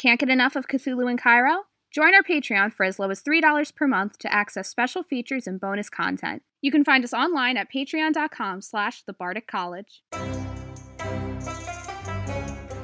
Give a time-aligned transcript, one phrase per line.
[0.00, 1.64] Can't get enough of Cthulhu in Cairo?
[1.90, 5.60] Join our Patreon for as low as $3 per month to access special features and
[5.60, 6.42] bonus content.
[6.62, 9.14] You can find us online at patreon.com slash the
[9.46, 10.02] College.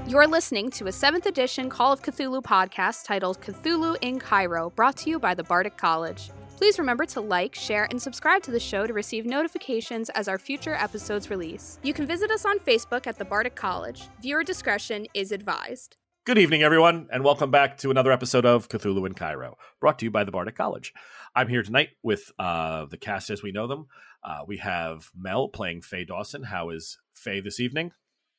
[0.07, 4.99] You're listening to a 7th edition Call of Cthulhu podcast titled Cthulhu in Cairo, brought
[4.99, 6.29] to you by the Bardic College.
[6.59, 10.37] Please remember to like, share, and subscribe to the show to receive notifications as our
[10.37, 11.79] future episodes release.
[11.83, 14.03] You can visit us on Facebook at the Bardic College.
[14.21, 15.97] Viewer discretion is advised.
[16.27, 20.07] Good evening, everyone, and welcome back to another episode of Cthulhu in Cairo, brought to
[20.07, 20.93] you by the Bardic College.
[21.37, 23.87] I'm here tonight with uh, the cast as we know them.
[24.25, 26.43] Uh, we have Mel playing Faye Dawson.
[26.43, 27.93] How is Faye this evening?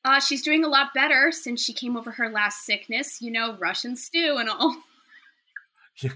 [0.04, 3.56] Uh, she's doing a lot better since she came over her last sickness, you know,
[3.58, 4.76] Russian stew and all.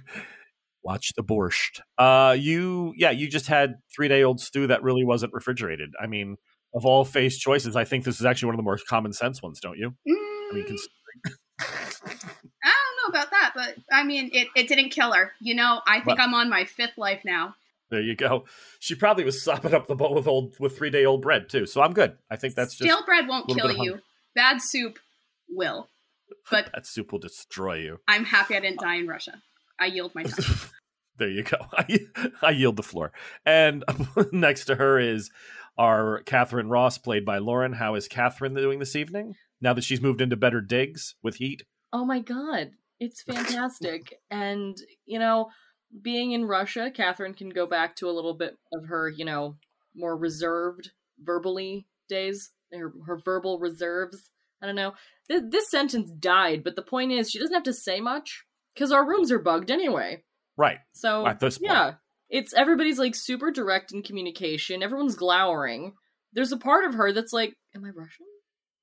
[0.82, 1.80] Watch the borscht.
[1.96, 5.94] Uh, you, yeah, you just had three day old stew that really wasn't refrigerated.
[5.98, 6.36] I mean,
[6.74, 9.42] of all Faye's choices, I think this is actually one of the more common sense
[9.42, 9.94] ones, don't you?
[10.06, 10.88] Mm, I mean, cons-
[12.04, 15.32] I don't know about that, but I mean, it, it didn't kill her.
[15.40, 17.54] You know, I think I'm on my fifth life now.
[17.90, 18.44] there you go.
[18.80, 21.66] She probably was sopping up the bowl with old with three day old bread too.
[21.66, 22.16] So I'm good.
[22.30, 24.00] I think that's just Stale bread won't kill you.
[24.34, 24.98] Bad soup
[25.48, 25.88] will.
[26.50, 27.98] But that soup will destroy you.
[28.08, 29.42] I'm happy I didn't die in Russia.
[29.78, 30.44] I yield my time.
[31.18, 31.58] there you go.
[31.72, 31.98] I,
[32.42, 33.12] I yield the floor.
[33.44, 33.84] And
[34.32, 35.30] next to her is
[35.78, 37.72] our Catherine Ross, played by Lauren.
[37.72, 39.34] How is Catherine doing this evening?
[39.60, 41.62] Now that she's moved into better digs with heat.
[41.92, 44.20] Oh my god, it's fantastic.
[44.30, 44.76] and,
[45.06, 45.48] you know,
[46.00, 49.56] being in Russia, Catherine can go back to a little bit of her, you know,
[49.94, 50.90] more reserved
[51.22, 54.30] verbally days, her, her verbal reserves.
[54.62, 54.94] I don't know.
[55.28, 58.90] Th- this sentence died, but the point is, she doesn't have to say much because
[58.92, 60.22] our rooms are bugged anyway.
[60.56, 60.78] Right.
[60.92, 61.72] So, At this point.
[61.72, 61.92] yeah,
[62.30, 64.82] it's everybody's like super direct in communication.
[64.82, 65.92] Everyone's glowering.
[66.32, 68.26] There's a part of her that's like, "Am I Russian?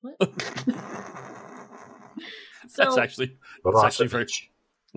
[0.02, 0.16] What?"
[2.68, 4.26] so, that's actually that's actually very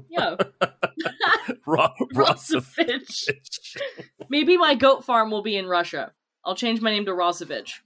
[0.09, 0.35] yeah,
[1.65, 3.29] Ro- Rossovich.
[4.29, 6.13] Maybe my goat farm will be in Russia.
[6.45, 7.79] I'll change my name to Rossovich.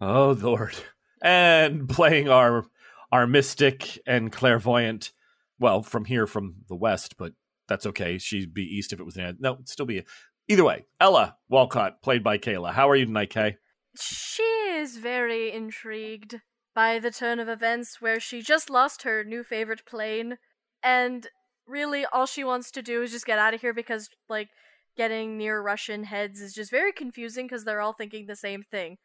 [0.00, 0.74] Oh Lord!
[1.22, 2.64] And playing our
[3.12, 5.12] our mystic and clairvoyant.
[5.58, 7.32] Well, from here, from the west, but
[7.68, 8.16] that's okay.
[8.18, 9.36] She'd be east if it was in.
[9.40, 10.04] No, it'd still be.
[10.48, 12.72] Either way, Ella Walcott, played by Kayla.
[12.72, 13.56] How are you tonight, Kay?
[14.00, 16.40] She is very intrigued
[16.74, 20.38] by the turn of events where she just lost her new favorite plane,
[20.82, 21.28] and
[21.66, 24.48] really all she wants to do is just get out of here because, like,
[24.96, 28.98] getting near Russian heads is just very confusing because they're all thinking the same thing.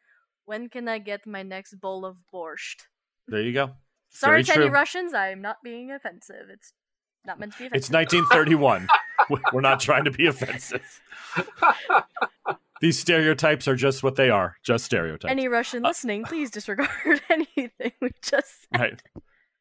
[0.44, 2.82] When can I get my next bowl of borscht?
[3.28, 3.72] There you go.
[4.10, 4.68] Sorry to any.
[4.68, 6.46] Russians, I'm not being offensive.
[6.50, 6.72] It's
[7.24, 7.76] not meant to be offensive.
[7.76, 8.88] It's 1931.
[9.30, 11.00] We- We're not trying to be offensive.
[12.82, 15.30] These stereotypes are just what they are, just stereotypes.
[15.30, 16.90] Any Russian Uh, listening, please disregard
[17.30, 18.80] anything we just said.
[18.80, 19.02] right.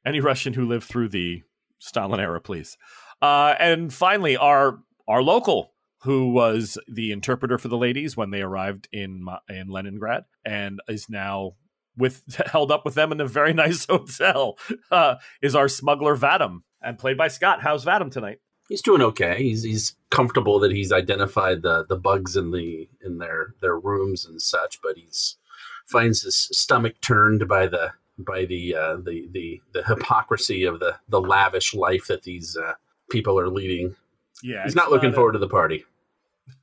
[0.06, 1.42] Any Russian who lived through the
[1.80, 2.78] Stalin era, please.
[3.22, 5.72] Uh, and finally, our our local,
[6.04, 11.08] who was the interpreter for the ladies when they arrived in in Leningrad, and is
[11.10, 11.54] now
[11.98, 12.22] with
[12.52, 14.58] held up with them in a very nice hotel,
[14.92, 17.62] uh, is our smuggler Vadim, and played by Scott.
[17.62, 18.40] How's Vadim tonight?
[18.70, 19.38] He's doing okay.
[19.44, 24.26] He's he's comfortable that he's identified the the bugs in the in their their rooms
[24.26, 25.38] and such, but he's
[25.86, 30.96] finds his stomach turned by the by the uh, the the the hypocrisy of the
[31.10, 32.74] the lavish life that these uh,
[33.12, 33.96] people are leading.
[34.44, 35.86] Yeah, He's not looking a- forward to the party.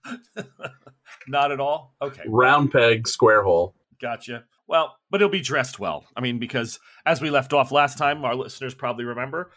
[1.28, 1.94] not at all.
[2.02, 3.74] Okay, Round peg, square hole.
[4.00, 4.44] Gotcha.
[4.66, 6.04] Well, but he'll be dressed well.
[6.16, 9.50] I mean, because as we left off last time, our listeners probably remember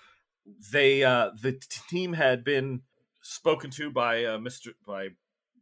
[0.72, 2.82] they uh the t- team had been
[3.22, 4.74] spoken to by uh, Mr.
[4.86, 5.10] by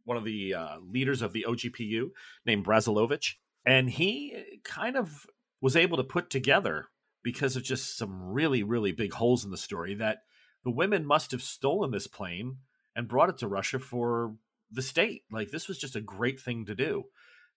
[0.04, 2.10] one of the uh, leaders of the OGPU
[2.44, 5.26] named Brazilovich, and he kind of
[5.62, 6.88] was able to put together
[7.22, 10.18] because of just some really really big holes in the story that
[10.64, 12.58] the women must have stolen this plane
[12.94, 14.34] and brought it to Russia for
[14.70, 15.22] the state.
[15.30, 17.04] Like this was just a great thing to do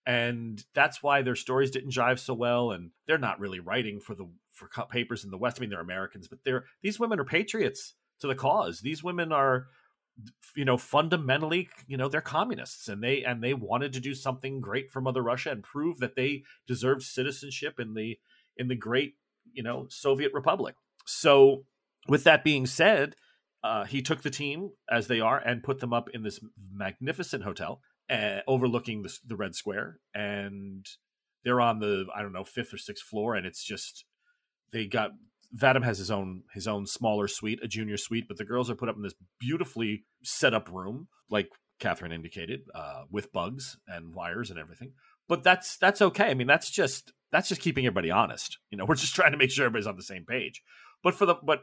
[0.08, 4.16] and that's why their stories didn't jive so well and they're not really writing for
[4.16, 4.26] the
[4.58, 5.58] for papers in the west.
[5.58, 8.82] I mean they're americans but they're these women are patriots to the cause.
[8.82, 9.68] These women are
[10.56, 14.60] you know fundamentally you know they're communists and they and they wanted to do something
[14.60, 18.18] great for mother russia and prove that they deserved citizenship in the
[18.58, 19.16] in the great
[19.54, 20.76] you know soviet republic.
[21.06, 21.64] So
[22.08, 23.16] with that being said
[23.64, 26.40] uh, he took the team as they are and put them up in this
[26.72, 30.86] magnificent hotel uh, overlooking the, the red square and
[31.44, 34.06] they're on the i don't know fifth or sixth floor and it's just
[34.72, 35.12] they got
[35.56, 38.76] vadim has his own his own smaller suite a junior suite but the girls are
[38.76, 41.48] put up in this beautifully set up room like
[41.80, 44.92] catherine indicated uh, with bugs and wires and everything
[45.30, 48.86] but that's that's okay i mean that's just that's just keeping everybody honest you know
[48.88, 50.62] we're just trying to make sure everybody's on the same page
[51.04, 51.62] but for the but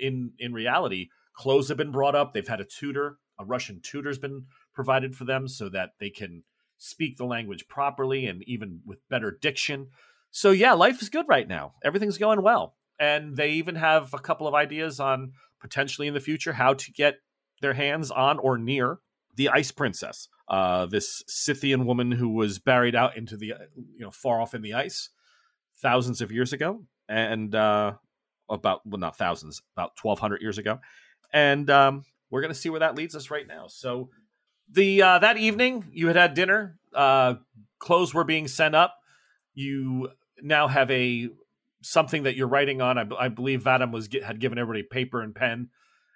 [0.00, 2.32] in in reality, clothes have been brought up.
[2.32, 6.44] They've had a tutor, a Russian tutor's been provided for them so that they can
[6.78, 9.88] speak the language properly and even with better diction.
[10.30, 11.74] So yeah, life is good right now.
[11.84, 12.76] Everything's going well.
[12.98, 16.92] And they even have a couple of ideas on potentially in the future how to
[16.92, 17.16] get
[17.60, 18.98] their hands on or near
[19.36, 24.10] the Ice Princess, uh, this Scythian woman who was buried out into the you know
[24.10, 25.10] far off in the ice
[25.80, 27.92] thousands of years ago, and uh,
[28.48, 30.80] about well not thousands, about twelve hundred years ago,
[31.32, 33.66] and um, we're gonna see where that leads us right now.
[33.68, 34.10] So
[34.70, 37.34] the uh, that evening you had had dinner, uh,
[37.78, 38.96] clothes were being sent up.
[39.54, 40.10] You
[40.42, 41.28] now have a
[41.82, 42.98] something that you're writing on.
[42.98, 45.68] I, I believe Vadim was had given everybody paper and pen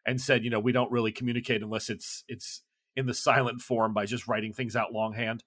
[0.06, 2.62] and said, you know, we don't really communicate unless it's it's
[2.96, 5.42] in the silent form by just writing things out longhand.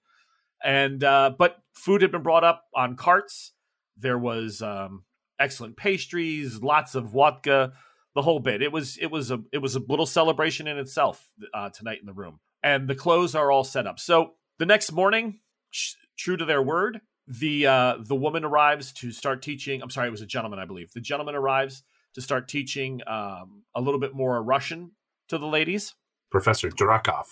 [0.62, 3.52] And uh, but food had been brought up on carts.
[3.96, 5.04] There was um,
[5.38, 7.72] excellent pastries, lots of vodka,
[8.14, 8.62] the whole bit.
[8.62, 12.06] It was it was a it was a little celebration in itself uh, tonight in
[12.06, 12.40] the room.
[12.62, 14.00] And the clothes are all set up.
[14.00, 15.38] So the next morning,
[15.70, 19.82] sh- true to their word, the uh, the woman arrives to start teaching.
[19.82, 20.92] I'm sorry, it was a gentleman, I believe.
[20.92, 21.82] The gentleman arrives
[22.14, 24.92] to start teaching um, a little bit more Russian
[25.28, 25.94] to the ladies.
[26.30, 27.26] Professor Drakov.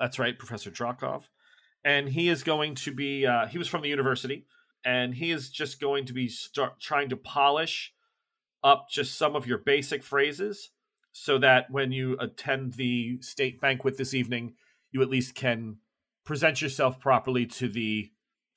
[0.00, 1.24] That's right, Professor Drakov.
[1.84, 4.46] And he is going to be, uh, he was from the university,
[4.84, 7.92] and he is just going to be start trying to polish
[8.64, 10.70] up just some of your basic phrases
[11.12, 14.54] so that when you attend the state banquet this evening,
[14.90, 15.76] you at least can
[16.24, 18.10] present yourself properly to the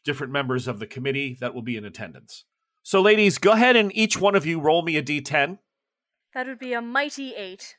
[0.04, 2.46] different members of the committee that will be in attendance.
[2.84, 5.60] So, ladies, go ahead and each one of you roll me a d10.
[6.34, 7.76] That would be a mighty eight.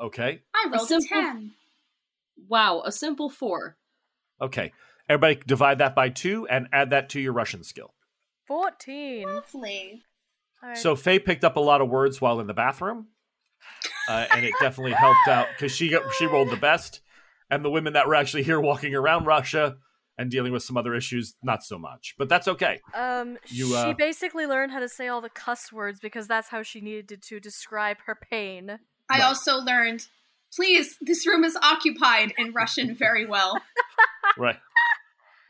[0.00, 0.42] Okay.
[0.54, 1.50] I rolled a simple- 10.
[2.48, 3.76] Wow, a simple four.
[4.40, 4.72] Okay.
[5.08, 7.92] Everybody divide that by two and add that to your Russian skill.
[8.46, 9.26] Fourteen.
[9.28, 10.02] Lovely.
[10.62, 10.78] All right.
[10.78, 13.08] So Faye picked up a lot of words while in the bathroom,
[14.08, 17.00] uh, and it definitely helped out because she got, she rolled the best,
[17.50, 19.76] and the women that were actually here walking around Russia
[20.22, 22.14] and dealing with some other issues, not so much.
[22.16, 22.80] But that's okay.
[22.94, 26.48] Um, You, uh, she basically learned how to say all the cuss words because that's
[26.48, 28.78] how she needed to describe her pain.
[29.10, 29.22] I Right.
[29.24, 30.06] also learned,
[30.54, 33.60] please, this room is occupied in Russian very well.
[34.38, 34.56] Right.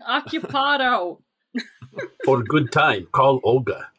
[0.01, 1.19] Occupado.
[2.25, 3.91] For a good time, call Olga.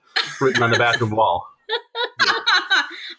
[0.42, 1.48] Written on the bathroom wall.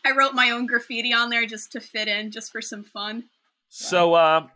[0.04, 3.24] I wrote my own graffiti on there just to fit in, just for some fun.
[3.70, 4.48] So uh,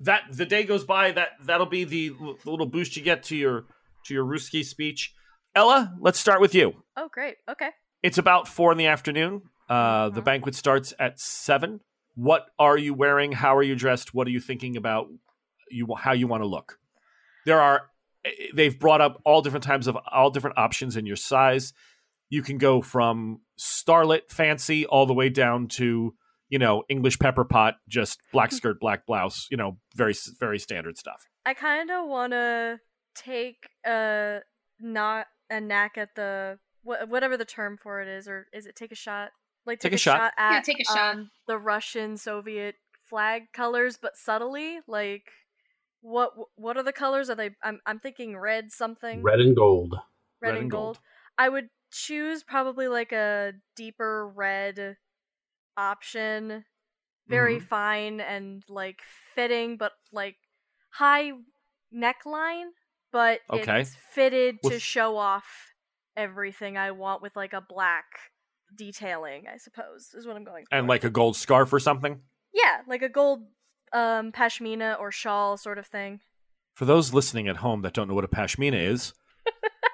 [0.00, 1.12] that the day goes by.
[1.12, 2.08] That that'll be the,
[2.44, 3.64] the little boost you get to your
[4.06, 5.14] to your Ruski speech.
[5.54, 6.74] Ella, let's start with you.
[6.96, 7.36] Oh, great.
[7.50, 7.70] Okay.
[8.02, 9.42] It's about four in the afternoon.
[9.68, 10.24] Uh, The Mhm.
[10.24, 11.80] banquet starts at seven.
[12.14, 13.32] What are you wearing?
[13.32, 14.14] How are you dressed?
[14.14, 15.08] What are you thinking about?
[15.70, 16.78] You how you want to look?
[17.46, 17.90] There are
[18.24, 21.72] eh, they've brought up all different types of all different options in your size.
[22.28, 26.14] You can go from starlet fancy all the way down to
[26.50, 29.46] you know English pepper pot, just black skirt, black blouse.
[29.50, 31.26] You know, very very standard stuff.
[31.46, 32.78] I kind of want to
[33.14, 34.40] take a
[34.78, 38.76] not a knack at the wha- whatever the term for it is, or is it
[38.76, 39.30] take a shot?
[39.66, 40.32] Like Take a shot.
[40.38, 41.14] at Yeah, take a shot.
[41.16, 42.74] um, the Russian Soviet
[43.04, 44.80] flag colors, but subtly.
[44.86, 45.30] Like
[46.02, 47.28] what what are the colors?
[47.30, 47.50] Are they?
[47.62, 49.22] I'm I'm thinking red something.
[49.22, 49.96] Red and gold.
[50.40, 50.98] red, and gold.
[51.36, 54.96] I would choose probably like a deeper red
[55.80, 56.64] option.
[57.28, 57.66] Very Mm-hmm.
[57.66, 59.00] fine and like
[59.34, 60.36] fitting, but like
[60.90, 61.32] high
[61.94, 62.70] neckline,
[63.12, 63.80] but Okay.
[63.80, 65.46] it's fitted to show off
[66.16, 68.04] everything I want with like a black
[68.76, 70.74] detailing, I suppose, is what I'm going for.
[70.76, 72.20] And like a gold scarf or something.
[72.52, 73.40] Yeah, like a gold
[73.92, 76.20] um pashmina or shawl sort of thing.
[76.74, 79.12] For those listening at home that don't know what a pashmina is,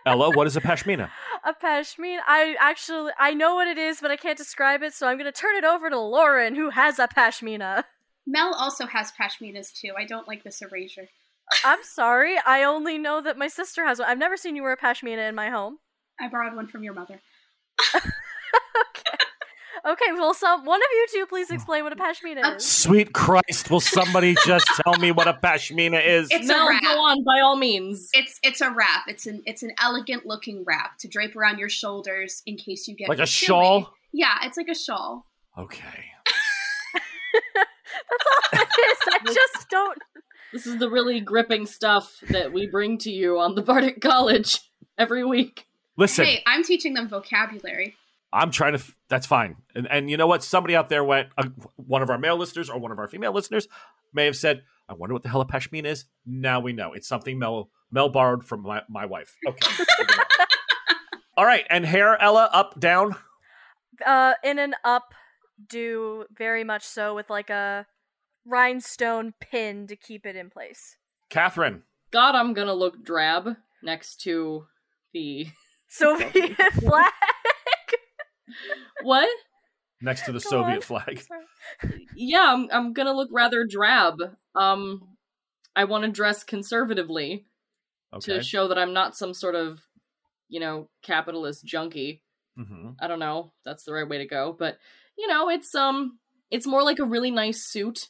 [0.07, 1.11] Ella, what is a pashmina?
[1.45, 2.21] A pashmina.
[2.27, 5.33] I actually I know what it is, but I can't describe it, so I'm gonna
[5.33, 7.85] turn it over to Lauren, who has a pashmina.
[8.25, 9.93] Mel also has pashminas too.
[9.99, 11.09] I don't like this erasure.
[11.65, 14.09] I'm sorry, I only know that my sister has one.
[14.09, 15.79] I've never seen you wear a pashmina in my home.
[16.21, 17.21] I borrowed one from your mother.
[17.95, 19.26] okay.
[19.85, 22.65] Okay, well, some one of you two please explain what a pashmina Uh, is.
[22.65, 26.29] Sweet Christ, will somebody just tell me what a pashmina is?
[26.31, 26.83] It's a wrap.
[26.83, 28.11] go on by all means.
[28.15, 29.03] It's it's a wrap.
[29.09, 32.95] It's an it's an elegant looking wrap to drape around your shoulders in case you
[32.95, 33.47] get like a chilly.
[33.65, 33.93] shawl?
[34.13, 35.27] Yeah, it's like a shawl.
[35.59, 36.05] Okay.
[37.55, 38.99] That's all it is.
[39.13, 39.99] I just don't.
[40.53, 44.61] This is the really gripping stuff that we bring to you on the Bardic College
[44.97, 45.67] every week.
[45.99, 47.97] Listen, Hey, I'm teaching them vocabulary.
[48.37, 48.79] I'm trying to.
[48.79, 49.57] f- That's fine.
[49.75, 50.45] And and you know what?
[50.45, 51.29] Somebody out there went.
[51.39, 53.67] Uh, one of our male listeners or one of our female listeners
[54.13, 56.93] may have said, "I wonder what the hell a pashmina is." Now we know.
[56.93, 59.37] It's something Mel Mel borrowed from my, my wife.
[59.47, 59.85] Okay.
[61.37, 61.65] All right.
[61.71, 63.15] And hair, Ella, up, down.
[64.05, 65.15] Uh, in an up
[65.69, 67.87] do very much so with like a
[68.45, 70.97] rhinestone pin to keep it in place.
[71.31, 71.83] Catherine.
[72.11, 74.67] God, I'm gonna look drab next to
[75.13, 75.47] the
[75.89, 77.13] Soviet flag.
[79.05, 79.29] what?
[80.01, 80.81] Next to the Go Soviet on.
[80.83, 81.23] flag.
[82.15, 84.17] Yeah, I'm I'm gonna look rather drab.
[84.55, 85.17] Um,
[85.75, 87.45] I want to dress conservatively
[88.13, 88.33] Okay.
[88.39, 89.81] to show that I'm not some sort of,
[90.49, 92.23] you know, capitalist junkie.
[92.57, 93.53] hmm I don't know.
[93.65, 94.79] That's the right way to go, but
[95.19, 96.19] you know, it's um,
[96.51, 98.09] it's more like a really nice suit,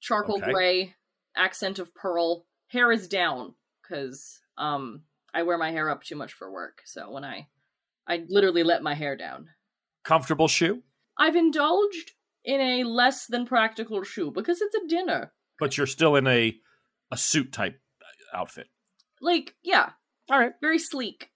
[0.00, 0.52] charcoal Okay.
[0.52, 0.94] gray,
[1.36, 2.46] accent of pearl.
[2.68, 5.02] Hair is down because um,
[5.34, 6.80] I wear my hair up too much for work.
[6.86, 7.48] So when I,
[8.06, 9.50] I literally let my hair down.
[10.04, 10.82] Comfortable shoe,
[11.18, 12.12] I've indulged
[12.44, 15.32] in a less than practical shoe because it's a dinner.
[15.60, 16.56] but you're still in a
[17.12, 18.66] a suit type uh, outfit.
[19.20, 19.90] Like, yeah,
[20.30, 20.52] All right.
[20.60, 21.28] very sleek.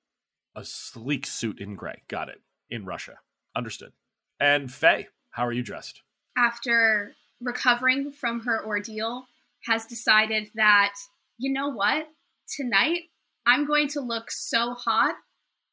[0.57, 2.03] A sleek suit in gray.
[2.09, 2.41] Got it.
[2.71, 3.19] In Russia.
[3.55, 3.93] Understood.
[4.41, 6.03] And Faye, how are you dressed?
[6.39, 9.27] after recovering from her ordeal,
[9.67, 10.93] has decided that,
[11.39, 12.09] you know what?
[12.57, 13.05] Tonight,
[13.47, 15.15] I'm going to look so hot.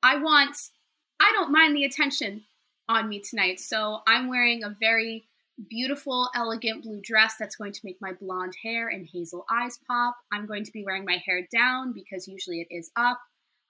[0.02, 0.56] I want,
[1.20, 2.44] I don't mind the attention
[2.90, 3.60] on me tonight.
[3.60, 5.26] So I'm wearing a very
[5.70, 10.16] beautiful, elegant blue dress that's going to make my blonde hair and hazel eyes pop.
[10.32, 13.20] I'm going to be wearing my hair down because usually it is up.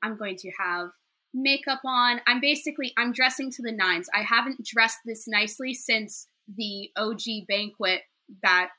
[0.01, 0.91] I'm going to have
[1.33, 2.21] makeup on.
[2.27, 4.09] I'm basically I'm dressing to the nines.
[4.13, 8.01] I haven't dressed this nicely since the OG banquet
[8.41, 8.69] that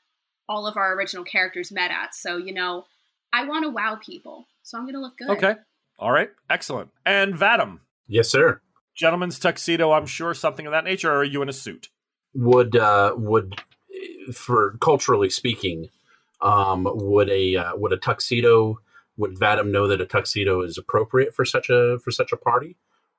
[0.47, 2.13] all of our original characters met at.
[2.13, 2.85] So, you know,
[3.33, 4.45] I want to wow people.
[4.63, 5.29] So I'm going to look good.
[5.29, 5.55] Okay.
[5.97, 6.29] All right.
[6.49, 6.89] Excellent.
[7.05, 8.61] And Vadim, Yes, sir.
[8.95, 11.89] Gentleman's tuxedo, I'm sure, something of that nature, or are you in a suit?
[12.33, 13.61] Would uh, would
[14.33, 15.89] for culturally speaking,
[16.41, 18.79] um, would a uh, would a tuxedo
[19.17, 22.75] would Vadim know that a tuxedo is appropriate for such a for such a party?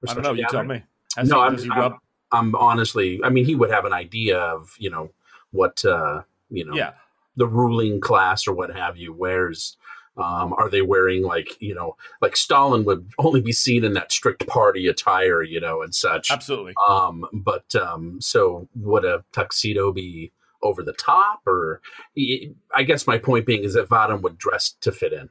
[0.07, 0.33] I don't know.
[0.33, 0.83] You tell me.
[1.25, 1.99] No, I'm- I'm-
[2.33, 5.13] I'm honestly, I mean, he would have an idea of you know
[5.53, 6.95] what uh, you know Yeah.
[7.37, 9.77] the ruling class or what have you wears.
[10.17, 14.13] Um, are they wearing like you know like Stalin would only be seen in that
[14.13, 16.31] strict party attire, you know, and such.
[16.31, 16.75] Absolutely.
[16.89, 20.33] Um, but um, so would a tuxedo be
[20.63, 21.81] over the top, or
[22.75, 25.29] I guess my point being is that Vadim would dress to fit in.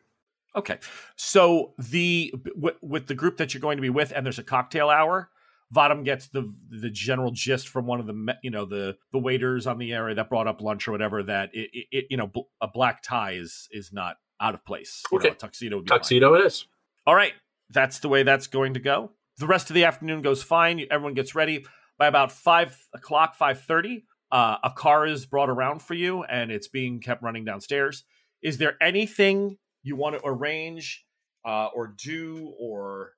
[0.56, 0.78] Okay.
[1.16, 4.44] So the w- with the group that you're going to be with, and there's a
[4.44, 5.30] cocktail hour.
[5.74, 9.66] Vadim gets the the general gist from one of the you know the the waiters
[9.68, 12.28] on the area that brought up lunch or whatever that it, it, it you know
[12.28, 15.04] bl- a black tie is is not out of place.
[15.12, 15.34] You know, Okay.
[15.34, 16.00] a tuxedo would be fine.
[16.00, 16.66] Tuxedo it is.
[17.08, 17.34] All right,
[17.70, 19.12] that's the way that's going to go.
[19.38, 20.86] The rest of the afternoon goes fine.
[20.90, 21.66] Everyone gets ready
[21.98, 24.06] by about five o'clock, five thirty.
[24.32, 28.04] Uh, a car is brought around for you, and it's being kept running downstairs.
[28.42, 31.06] Is there anything you want to arrange
[31.46, 33.12] uh, or do or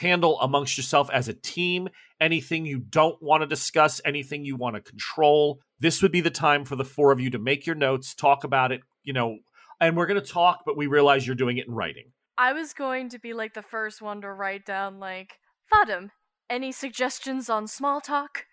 [0.00, 1.88] handle amongst yourself as a team?
[2.20, 4.00] Anything you don't want to discuss?
[4.04, 5.60] Anything you want to control?
[5.80, 8.42] This would be the time for the four of you to make your notes, talk
[8.44, 8.80] about it.
[9.02, 9.38] You know,
[9.86, 12.12] and we're going to talk, but we realize you're doing it in writing.
[12.36, 15.38] I was going to be like the first one to write down like
[15.72, 16.10] Vadim.
[16.50, 18.46] Any suggestions on small talk?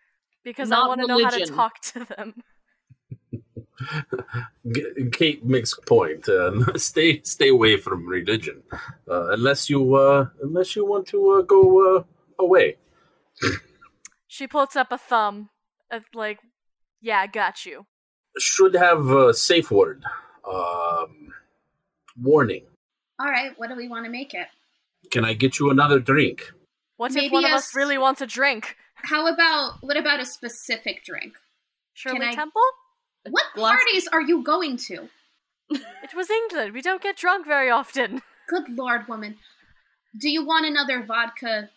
[0.43, 2.43] Because I want to know how to talk to them.
[5.11, 6.29] Kate makes a point.
[6.29, 8.63] Uh, stay stay away from religion,
[9.09, 12.03] uh, unless you uh, unless you want to uh, go uh,
[12.39, 12.77] away.
[14.31, 15.50] She pulls up a thumb,
[15.91, 16.39] uh, like,
[17.01, 17.85] yeah, got you.
[18.39, 20.05] Should have a safe word.
[20.48, 21.33] Um,
[22.21, 22.65] warning.
[23.19, 24.48] All right, what do we want to make it?
[25.12, 26.51] Can I get you another drink?
[26.98, 28.75] What if Maybe one of us really wants a drink?
[28.95, 31.33] How about what about a specific drink?
[31.93, 32.62] Shirley I- Temple?
[33.29, 35.10] What glass- parties are you going to?
[35.69, 36.74] It was England.
[36.74, 38.21] We don't get drunk very often.
[38.50, 39.38] Good lord, woman.
[40.19, 41.69] Do you want another vodka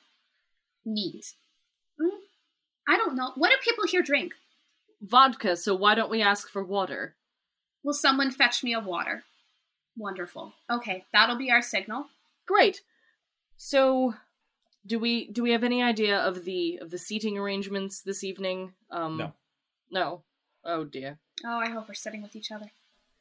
[0.84, 1.24] neat?
[2.00, 2.16] Hmm?
[2.88, 3.32] I don't know.
[3.36, 4.32] What do people here drink?
[5.00, 7.14] Vodka, so why don't we ask for water?
[7.84, 9.22] Will someone fetch me a water?
[9.96, 10.52] Wonderful.
[10.70, 12.06] Okay, that'll be our signal.
[12.46, 12.80] Great.
[13.56, 14.14] So,
[14.86, 18.72] do we do we have any idea of the of the seating arrangements this evening?
[18.90, 19.32] Um, No.
[19.90, 20.22] No.
[20.64, 21.18] Oh dear.
[21.44, 22.70] Oh, I hope we're sitting with each other.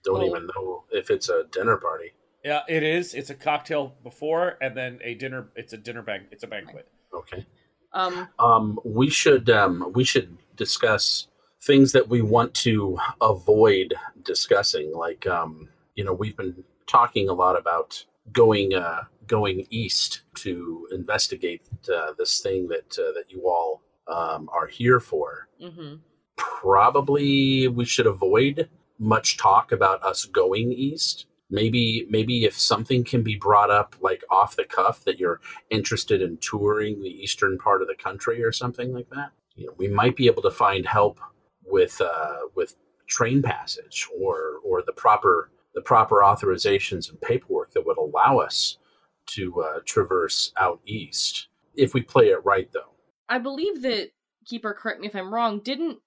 [0.04, 0.26] Don't Oh.
[0.26, 2.14] even know if it's a dinner party.
[2.44, 3.14] Yeah, it is.
[3.14, 5.48] It's a cocktail before, and then a dinner.
[5.56, 6.24] It's a dinner bank.
[6.32, 6.88] It's a banquet.
[7.14, 7.46] Okay.
[7.94, 11.28] Um, Um, we should um, we should discuss
[11.64, 13.94] things that we want to avoid
[14.24, 14.92] discussing.
[14.94, 20.88] Like um, you know, we've been talking a lot about going uh, going east to
[20.92, 21.62] investigate
[21.94, 25.48] uh, this thing that uh, that you all um, are here for.
[25.62, 26.00] mhm.
[26.36, 31.28] Probably we should avoid much talk about us going east.
[31.50, 35.40] Maybe maybe if something can be brought up like off the cuff that you're
[35.70, 39.32] interested in touring the eastern part of the country or something like that.
[39.56, 41.20] You know, we might be able to find help
[41.66, 42.76] with uh, with
[43.08, 48.78] train passage or or the proper the proper authorizations and paperwork that would allow us
[49.26, 52.94] to uh, traverse out east if we play it right though
[53.30, 54.12] I believe that
[54.46, 56.00] Keeper, correct me if I'm wrong, didn't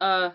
[0.00, 0.30] uh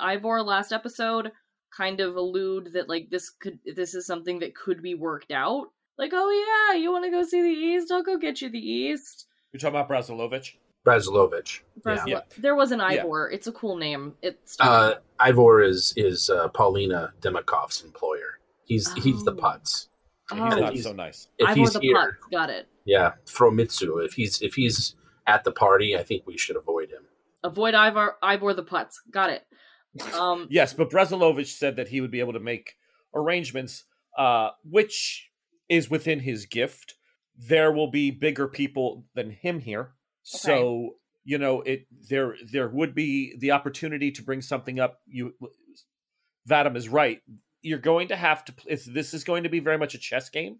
[0.00, 1.30] Ivor last episode
[1.76, 5.68] kind of allude that like this could this is something that could be worked out?
[5.98, 7.92] Like, oh yeah, you want to go see the East?
[7.92, 9.26] I'll go get you the East.
[9.52, 10.54] You're talking about Brazilovich?
[10.86, 11.60] Brazilovich.
[11.84, 12.04] Yeah.
[12.06, 12.20] Yeah.
[12.38, 12.86] There was an Yeah.
[13.02, 13.30] Ivor.
[13.30, 14.14] It's a cool name.
[14.22, 18.38] It's Uh, Ivor is is uh, Paulina Demikov's employer.
[18.64, 19.36] He's he's the Oh.
[19.36, 19.88] putz.
[20.30, 20.48] He's Oh.
[20.48, 21.28] not He's- so nice.
[21.38, 22.30] If Ivor he's the here, Putt.
[22.32, 22.68] Got it.
[22.84, 24.04] yeah, Fromitsu.
[24.04, 24.94] If he's if he's
[25.26, 27.04] at the party, I think we should avoid him.
[27.44, 28.94] Avoid Ivor Ivor the putz.
[29.10, 29.44] Got it.
[30.14, 32.76] Um Yes, but Brazilovich said that he would be able to make
[33.14, 33.84] arrangements,
[34.18, 35.30] uh, which
[35.68, 36.94] is within his gift.
[37.38, 39.92] There will be bigger people than him here,
[40.26, 41.86] so you know it.
[42.08, 45.00] There, there would be the opportunity to bring something up.
[45.06, 45.34] You,
[46.48, 47.20] Vadim is right.
[47.62, 48.54] You're going to have to.
[48.66, 50.58] It's, this is going to be very much a chess game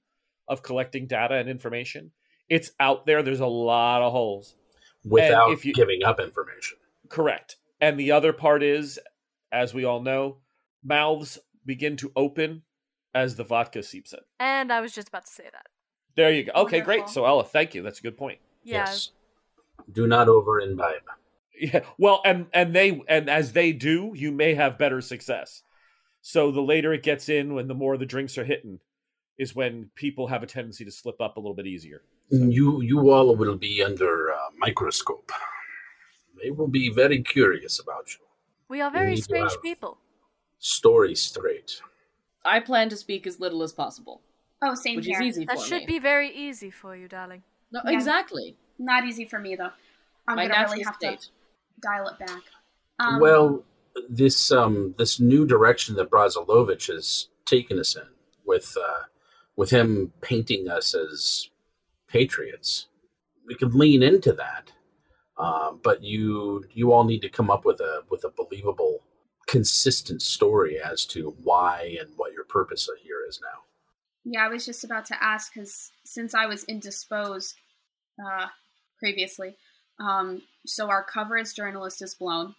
[0.48, 2.12] of collecting data and information.
[2.48, 3.22] It's out there.
[3.22, 4.54] There's a lot of holes.
[5.04, 6.78] Without if you- giving up information.
[7.08, 7.56] Correct.
[7.80, 8.98] And the other part is,
[9.52, 10.38] as we all know,
[10.82, 12.62] mouths begin to open
[13.14, 14.20] as the vodka seeps in.
[14.40, 15.66] And I was just about to say that.
[16.16, 16.52] There you go.
[16.62, 17.08] Okay, great.
[17.08, 17.82] So Ella, thank you.
[17.82, 18.38] That's a good point.
[18.64, 18.86] Yeah.
[18.86, 19.10] Yes.
[19.92, 21.02] Do not over imbibe.
[21.58, 21.80] Yeah.
[21.98, 25.62] Well, and and they and as they do, you may have better success.
[26.20, 28.78] So the later it gets in, when the more the drinks are hitting,
[29.38, 32.02] is when people have a tendency to slip up a little bit easier.
[32.30, 35.30] You you all will be under uh, microscope.
[36.42, 38.20] They will be very curious about you.
[38.68, 39.96] We are very strange people.
[40.58, 41.80] Story straight.
[42.44, 44.20] I plan to speak as little as possible.
[44.62, 45.22] Oh, same Which here.
[45.22, 45.86] is easy That for should me.
[45.86, 47.42] be very easy for you, darling.
[47.72, 47.92] No, Yeah.
[47.92, 48.56] exactly.
[48.78, 49.70] Not easy for me though.
[50.28, 51.20] I'm My gonna really have state.
[51.20, 51.28] to
[51.80, 52.42] dial it back.
[52.98, 53.64] Um, well,
[54.08, 58.02] this um this new direction that Brazilovich has taken us in,
[58.44, 59.04] with uh,
[59.56, 61.50] with him painting us as
[62.08, 62.86] patriots,
[63.46, 64.72] we could lean into that.
[65.38, 69.00] Um, but you you all need to come up with a with a believable,
[69.46, 73.60] consistent story as to why and what your purpose here is now.
[74.24, 77.60] Yeah, I was just about to ask because since I was indisposed
[78.24, 78.46] uh,
[78.98, 79.56] previously,
[80.00, 82.54] um, so our cover as journalist is blown.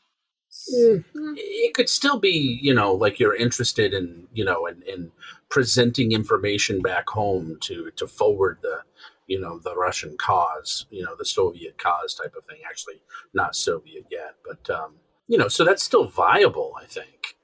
[0.74, 1.04] Mm.
[1.14, 1.34] Mm.
[1.36, 5.12] it could still be you know like you're interested in you know in, in
[5.50, 8.80] presenting information back home to to forward the
[9.28, 13.02] you know the russian cause you know the soviet cause type of thing actually
[13.34, 14.96] not soviet yet but um
[15.28, 17.36] you know so that's still viable i think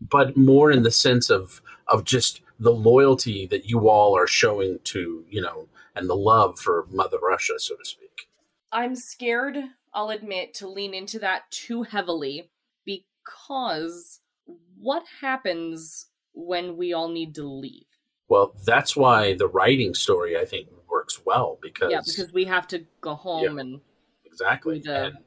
[0.00, 4.78] but more in the sense of of just the loyalty that you all are showing
[4.82, 8.05] to you know and the love for mother russia so to speak
[8.76, 9.56] I'm scared,
[9.94, 12.50] I'll admit, to lean into that too heavily
[12.84, 14.20] because
[14.78, 17.86] what happens when we all need to leave?
[18.28, 22.66] well that's why the writing story i think works well because Yeah, because we have
[22.68, 23.80] to go home and
[24.24, 25.18] exactly and,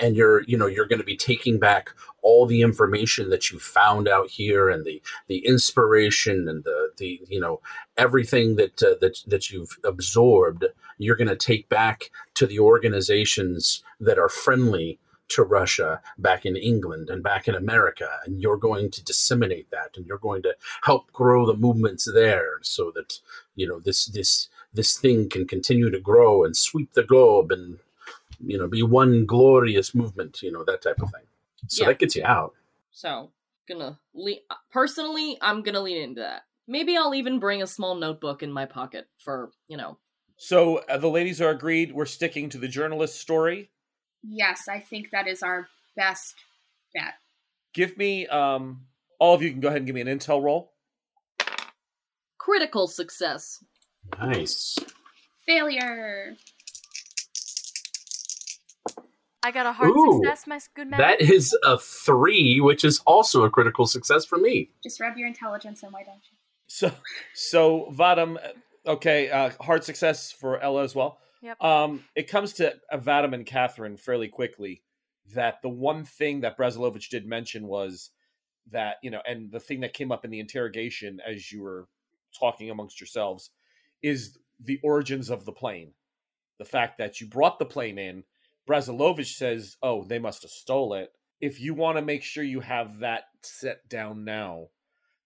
[0.00, 1.90] and you're you know you're going to be taking back
[2.22, 7.20] all the information that you found out here and the the inspiration and the the
[7.28, 7.60] you know
[7.96, 10.64] everything that uh, that that you've absorbed
[10.98, 16.56] you're going to take back to the organizations that are friendly to Russia back in
[16.56, 20.54] England and back in America and you're going to disseminate that and you're going to
[20.82, 23.20] help grow the movements there so that
[23.54, 27.78] you know this this this thing can continue to grow and sweep the globe and
[28.44, 31.22] you know be one glorious movement you know that type of thing
[31.68, 31.88] so Yeah.
[31.90, 32.54] that gets you out
[32.90, 33.30] so
[33.70, 34.38] gonna lean
[34.70, 36.42] personally I'm gonna lean into that.
[36.66, 39.98] Maybe I'll even bring a small notebook in my pocket for, you know,
[40.36, 41.92] So uh, the ladies are agreed.
[41.92, 43.70] We're sticking to the journalist story.
[44.22, 46.34] Yes, I think that is our best
[46.94, 47.14] bet.
[47.74, 48.82] Give me, um,
[49.18, 50.72] all of you can go ahead and give me an intel roll.
[52.38, 53.62] critical success.
[54.18, 54.78] nice
[55.46, 56.36] Failure.
[59.42, 60.98] I got a hard Ooh, success, my good man.
[60.98, 65.28] that is a three which is also a critical success for me Just rub your
[65.28, 66.36] intelligence and why don't you?
[66.66, 66.92] So,
[67.34, 71.18] so Vadim, uh, okay, uh, hard success for Ella as well.
[71.42, 71.60] Yep.
[71.60, 74.82] Um, it comes to uh, Vadim and Catherine fairly quickly
[75.34, 78.10] that the one thing that Brazilovich did mention was
[78.70, 81.88] that you know, and the thing that came up in the interrogation as you were
[82.38, 83.50] talking amongst yourselves
[84.02, 85.92] is the origins of the plane.
[86.58, 88.22] The fact that you brought the plane in,
[88.70, 92.60] Brazilovich says, "Oh, they must have stole it." If you want to make sure you
[92.60, 94.68] have that set down now,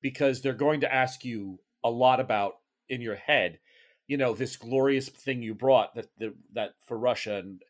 [0.01, 2.55] because they're going to ask you a lot about
[2.89, 3.59] in your head
[4.07, 7.63] you know this glorious thing you brought that that, that for russia and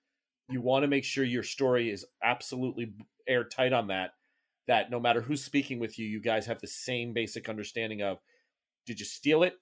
[0.50, 2.92] you want to make sure your story is absolutely
[3.28, 4.10] airtight on that
[4.66, 8.18] that no matter who's speaking with you, you guys have the same basic understanding of
[8.86, 9.54] did you steal it?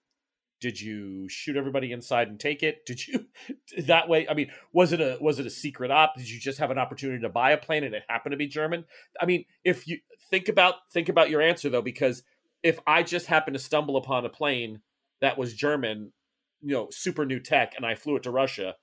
[0.62, 2.86] Did you shoot everybody inside and take it?
[2.86, 3.26] Did you
[3.86, 4.28] that way?
[4.28, 6.14] I mean, was it a was it a secret op?
[6.16, 8.46] Did you just have an opportunity to buy a plane and it happened to be
[8.46, 8.84] German?
[9.20, 9.98] I mean, if you
[10.30, 12.22] think about think about your answer though, because
[12.62, 14.82] if I just happened to stumble upon a plane
[15.20, 16.12] that was German,
[16.60, 18.76] you know, super new tech, and I flew it to Russia,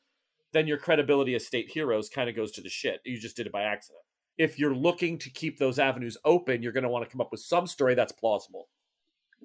[0.51, 2.99] then your credibility as state heroes kind of goes to the shit.
[3.05, 4.03] You just did it by accident.
[4.37, 7.31] If you're looking to keep those avenues open, you're going to want to come up
[7.31, 8.67] with some story that's plausible.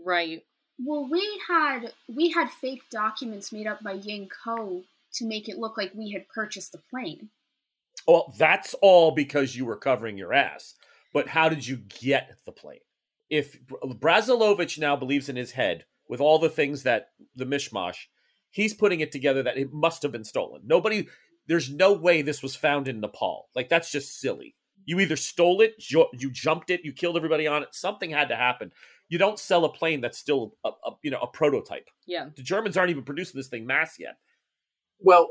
[0.05, 0.43] Right.
[0.79, 4.83] Well, we had we had fake documents made up by Ying Ko
[5.15, 7.31] to make it look like we had purchased the plane.
[8.07, 10.75] Well, that's all because you were covering your ass.
[11.13, 12.81] But how did you get the plane?
[13.31, 17.97] If Brazilovich now believes in his head with all the things that the mishmash,
[18.51, 20.63] he's putting it together that it must have been stolen.
[20.65, 21.09] Nobody,
[21.47, 23.49] there's no way this was found in Nepal.
[23.55, 24.57] Like that's just silly.
[24.87, 27.75] You either stole it, you, you jumped it, you killed everybody on it.
[27.75, 28.73] Something had to happen.
[29.09, 31.89] You don't sell a plane that's still a, a you know a prototype.
[32.07, 32.29] Yeah.
[32.35, 34.17] The Germans aren't even producing this thing mass yet.
[35.01, 35.29] Well,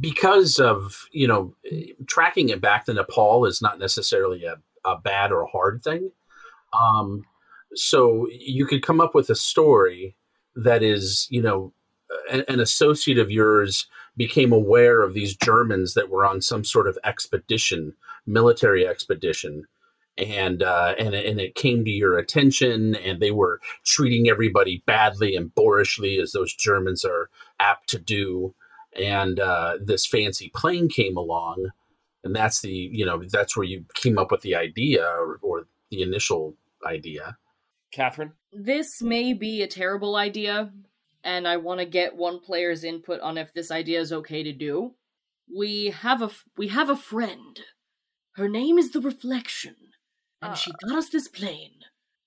[0.00, 1.54] because of you know
[2.06, 6.10] tracking it back to Nepal is not necessarily a, a bad or a hard thing.
[6.72, 7.24] Um,
[7.74, 10.16] so you could come up with a story
[10.56, 11.72] that is you know
[12.30, 13.86] an, an associate of yours
[14.16, 17.94] became aware of these Germans that were on some sort of expedition,
[18.26, 19.66] military expedition,
[20.18, 25.36] and uh, and and it came to your attention, and they were treating everybody badly
[25.36, 28.54] and boorishly, as those Germans are apt to do.
[28.98, 31.68] And uh, this fancy plane came along,
[32.24, 35.66] and that's the you know that's where you came up with the idea or, or
[35.90, 37.36] the initial idea.
[37.92, 40.70] Catherine, This may be a terrible idea,
[41.24, 44.52] and I want to get one player's input on if this idea is okay to
[44.52, 44.94] do.
[45.54, 47.60] We have a f- we have a friend.
[48.36, 49.74] Her name is the Reflection,
[50.42, 50.74] and she uh.
[50.88, 51.72] got us this plane.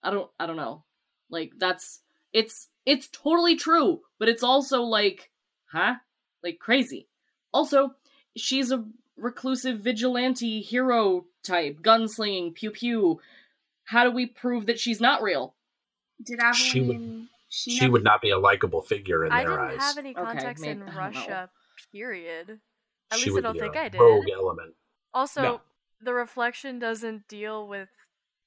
[0.03, 0.83] I don't I don't know.
[1.29, 2.01] Like that's
[2.33, 5.29] it's it's totally true, but it's also like,
[5.71, 5.95] huh?
[6.43, 7.07] Like crazy.
[7.53, 7.95] Also,
[8.35, 8.85] she's a
[9.17, 13.19] reclusive vigilante hero type, gunslinging, pew pew.
[13.85, 15.53] How do we prove that she's not real?
[16.23, 16.53] Did Aveline?
[16.53, 19.71] She would- she, She never- would not be a likable figure in I their didn't
[19.71, 19.79] eyes.
[19.79, 20.99] have any Okay, maybe- in I don't know.
[20.99, 21.49] Russia,
[21.91, 22.59] period.
[23.11, 23.99] At She least I would don't be think a I did.
[23.99, 24.75] Rogue element.
[25.15, 25.61] Also, No.
[26.01, 27.89] The reflection doesn't deal with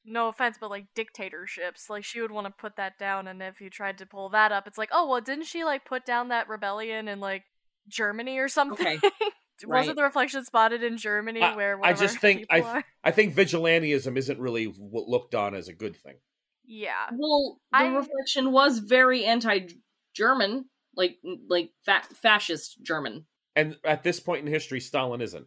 [0.05, 1.89] no offense, but like dictatorships.
[1.91, 4.53] Like she would want to put that down, and if you tried to pull that
[4.53, 7.45] up, it's like, oh well, didn't she like put down that rebellion in like
[7.89, 8.87] Germany or something?
[8.99, 9.11] Okay.
[9.65, 9.97] Wasn't Right.
[9.97, 12.85] the reflection spotted in Germany I- where I just think I th- are?
[13.05, 16.17] I think vigilantism isn't really w- looked on as a good thing.
[16.65, 17.07] Yeah.
[17.13, 20.65] Well, the I- reflection was very anti-German,
[20.97, 23.27] like like fa- fascist German.
[23.55, 25.47] And at this point in history, Stalin isn't.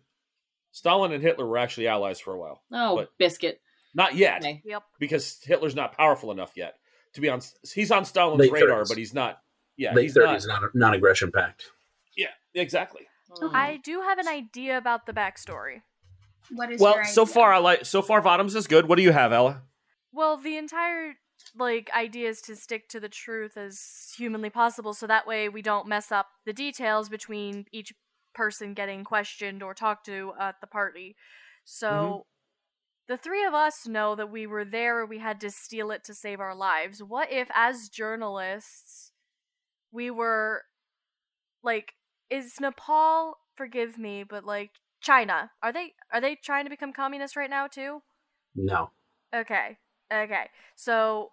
[0.75, 2.61] Stalin and Hitler were actually allies for a while.
[2.69, 3.61] Oh, But- biscuit.
[3.93, 4.61] Not yet, Okay.
[4.65, 4.83] Yep.
[4.99, 6.75] because Hitler's not powerful enough yet
[7.13, 7.39] to be on.
[7.73, 8.89] He's on Stalin's Late radar, 30s.
[8.89, 9.41] but he's not.
[9.77, 10.61] Yeah, Late he's thirties, not.
[10.63, 11.63] non non-aggression pact.
[12.17, 13.07] Yeah, exactly.
[13.31, 13.53] Mm.
[13.55, 15.81] I do have an idea about the backstory.
[16.51, 17.85] what is Well, your so far I like.
[17.85, 18.87] So far, Bottoms is good.
[18.89, 19.61] What do you have, Ella?
[20.11, 21.15] Well, the entire
[21.57, 25.61] like idea is to stick to the truth as humanly possible so that way we
[25.61, 27.93] don't mess up the details between each
[28.35, 31.09] person getting questioned or talked to at the party.
[31.09, 31.63] Mm-hmm.
[31.65, 32.25] So
[33.07, 36.03] the three of us know that we were there or we had to steal it
[36.05, 37.01] to save our lives.
[37.01, 39.11] What if as journalists
[39.91, 40.63] we were
[41.63, 41.93] like
[42.29, 44.71] is Nepal forgive me, but like
[45.01, 48.01] China, are they are they trying to become communist right now too?
[48.55, 48.89] No,
[49.35, 49.77] Okay.
[50.13, 50.49] Okay.
[50.75, 51.29] So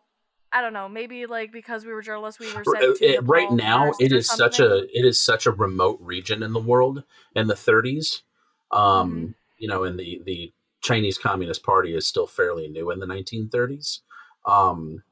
[0.53, 0.88] I don't know.
[0.88, 4.12] Maybe like because we were journalists, we were sent to uh, right now first it
[4.12, 7.03] or is such a it is such a remote region in the world
[7.35, 8.23] in the 30s
[8.71, 9.27] um Mm-hmm.
[9.59, 14.01] you know and the the chinese communist party is still fairly new in the 1930s
[14.47, 15.03] um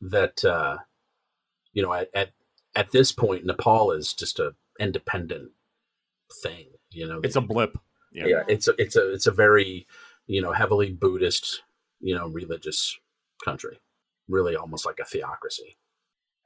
[0.00, 0.78] that uh
[1.72, 2.30] you know at at,
[2.74, 5.50] at this point nepal is just a independent
[6.42, 7.78] thing you know It's a blip.
[8.12, 8.26] Yeah.
[8.26, 9.86] yeah it's a it's a it's a very
[10.26, 11.62] you know heavily buddhist
[12.00, 12.98] you know religious
[13.44, 13.78] country
[14.28, 15.76] really almost like a theocracy.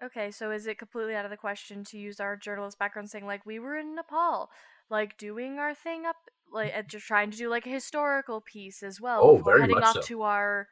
[0.03, 3.27] Okay, so is it completely out of the question to use our journalist background saying
[3.27, 4.51] like we were in Nepal,
[4.89, 6.17] like doing our thing up,
[6.53, 6.79] like mm.
[6.79, 9.85] and just trying to do like a historical piece as well Oh, very heading much
[9.85, 10.01] off so.
[10.03, 10.69] to our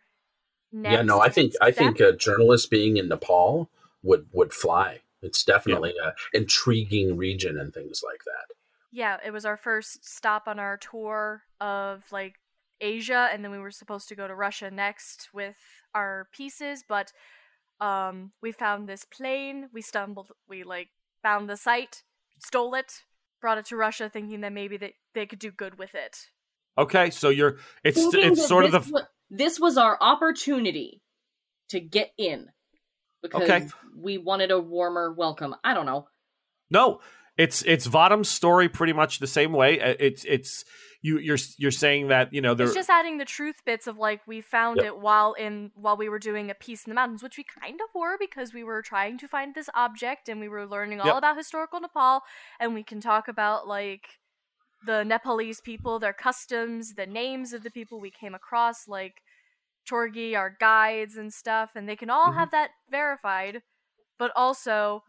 [0.71, 3.71] next yeah no i think i think uh, a journalist being in nepal
[4.03, 5.01] would would fly.
[5.23, 8.55] It's definitely a intriguing region and things like that.
[8.93, 12.37] Yeah, it was our first stop on our tour of like
[12.81, 15.57] Asia, and then we were supposed to go to Russia next with
[15.95, 17.13] our pieces, but
[17.81, 19.69] um, we found this plane.
[19.73, 20.33] We stumbled.
[20.49, 20.89] We like
[21.23, 22.03] found the site,
[22.39, 23.03] stole it,
[23.41, 26.29] brought it to Russia, thinking that maybe they they could do good with it.
[26.77, 27.57] Okay, so you're.
[27.85, 28.93] It's Thinking it's sort of this the.
[28.93, 31.03] wa- this was our opportunity
[31.71, 32.49] to get in
[33.23, 33.69] because Okay.
[33.97, 35.55] we wanted a warmer welcome.
[35.65, 36.09] I don't know.
[36.71, 37.01] No,
[37.39, 39.81] it's it's Vadim's story pretty much the same way.
[39.81, 40.65] Uh, It's it's
[41.01, 43.97] you you're you're saying that you know there It's just adding the truth bits of
[43.99, 44.87] like we found Yep.
[44.87, 47.81] it while in while we were doing a piece in the mountains, which we kind
[47.81, 51.07] of were because we were trying to find this object and we were learning all
[51.07, 51.19] Yep.
[51.19, 52.23] about historical Nepal
[52.61, 54.19] and we can talk about like
[54.87, 59.23] the Nepalese people, their customs, the names of the people we came across, like
[59.91, 62.39] Torgi, our guides and stuff, and they can all Mhm.
[62.39, 63.63] have that verified.
[64.19, 65.05] But also,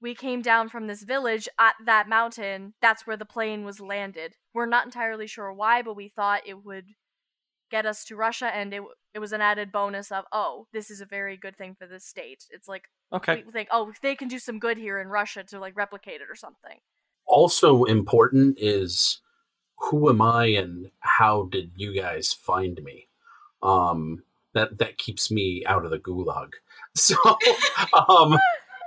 [0.00, 2.74] we came down from this village at that mountain.
[2.80, 4.36] That's where the plane was landed.
[4.54, 6.86] We're not entirely sure why, but we thought it would
[7.70, 8.82] get us to Russia, and it
[9.14, 12.04] it was an added bonus of oh, this is a very good thing for this
[12.04, 12.44] state.
[12.50, 13.42] It's like okay.
[13.44, 16.30] we think oh, they can do some good here in Russia to like replicate it
[16.30, 16.78] or something.
[17.26, 19.20] Also important is
[19.78, 23.08] who am I and how did you guys find me?
[23.62, 24.22] Um,
[24.54, 26.50] that that keeps me out of the gulag.
[26.94, 27.14] So,
[28.08, 28.36] um,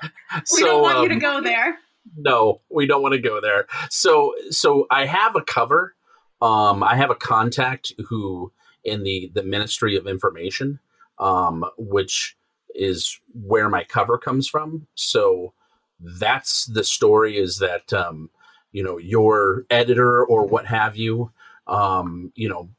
[0.54, 1.78] We don't want you to um, go there.
[2.18, 3.68] no we don't want to go there.
[3.90, 5.96] So so i have a cover.
[6.42, 8.52] Um i have a contact who
[8.84, 10.80] in the the ministry of information
[11.20, 12.36] um which
[12.74, 14.88] is where my cover comes from.
[14.96, 15.54] So
[16.00, 18.30] that's the story is that um
[18.72, 21.32] you know your editor or what have you
[21.68, 22.70] um you know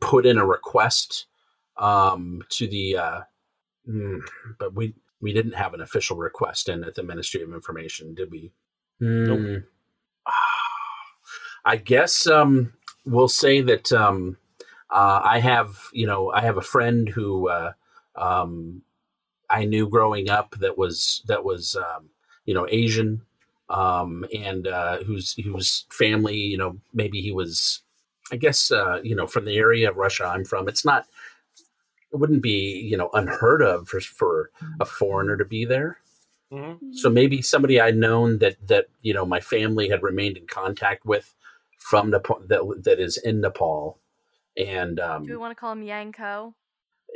[0.00, 1.26] put in a request
[1.76, 3.20] um to the uh
[3.88, 4.20] mm,
[4.58, 8.30] but we we didn't have an official request in at the ministry of information did
[8.30, 8.52] we
[9.02, 9.38] Nope.
[9.38, 9.56] Hmm.
[11.64, 12.72] I guess um,
[13.04, 14.36] we'll say that um,
[14.90, 17.72] uh, I have, you know, I have a friend who uh,
[18.16, 18.82] um,
[19.50, 22.10] I knew growing up that was that was, um,
[22.44, 23.22] you know, Asian,
[23.68, 27.82] um, and uh, whose whose family, you know, maybe he was,
[28.30, 30.68] I guess, uh, you know, from the area of Russia I'm from.
[30.68, 31.06] It's not,
[32.12, 35.98] it wouldn't be, you know, unheard of for for a foreigner to be there
[36.52, 36.78] Mhm.
[36.94, 41.06] so maybe somebody I'd known that that you know my family had remained in contact
[41.06, 41.34] with
[41.78, 43.98] from Nepal that that is in Nepal,
[44.58, 46.54] and um, Do we want to call him Yanko?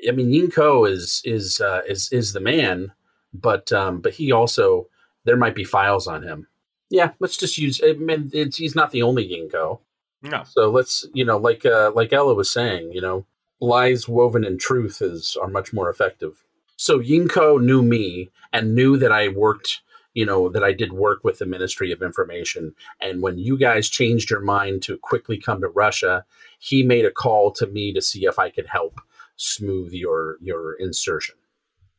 [0.08, 2.92] I mean Yinko is is uh, is is the man,
[3.34, 4.88] but um, but he also
[5.24, 6.46] there might be files on him.
[6.88, 7.80] Yeah, let's just use.
[7.84, 9.80] I mean, it's, he's not the only Yinko,
[10.22, 10.44] No.
[10.44, 13.26] so let's you know like uh, like Ella was saying, you know,
[13.60, 16.44] lies woven in truth is are much more effective.
[16.76, 19.80] So Yinko knew me and knew that I worked,
[20.12, 22.74] you know, that I did work with the Ministry of Information.
[23.00, 26.24] And when you guys changed your mind to quickly come to Russia,
[26.58, 29.00] he made a call to me to see if I could help
[29.36, 31.36] smooth your your insertion.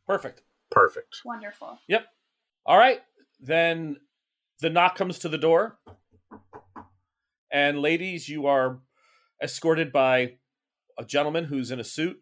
[0.06, 0.42] Perfect.
[0.70, 1.22] Perfect.
[1.26, 1.80] Wonderful.
[1.88, 2.06] Yep.
[2.66, 3.02] All right.
[3.40, 3.98] Then
[4.60, 5.78] the knock comes to the door.
[7.52, 8.80] And ladies, you are
[9.42, 10.34] escorted by
[10.98, 12.22] a gentleman who's in a suit.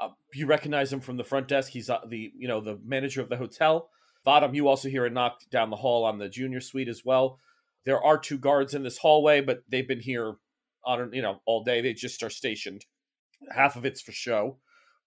[0.00, 1.70] Uh, you recognize him from the front desk.
[1.70, 3.90] He's uh, the you know the manager of the hotel.
[4.26, 7.38] Vadim, you also hear a knock down the hall on the junior suite as well.
[7.84, 10.36] There are two guards in this hallway, but they've been here
[10.84, 11.80] on you know all day.
[11.80, 12.84] They just are stationed.
[13.54, 14.58] Half of it's for show,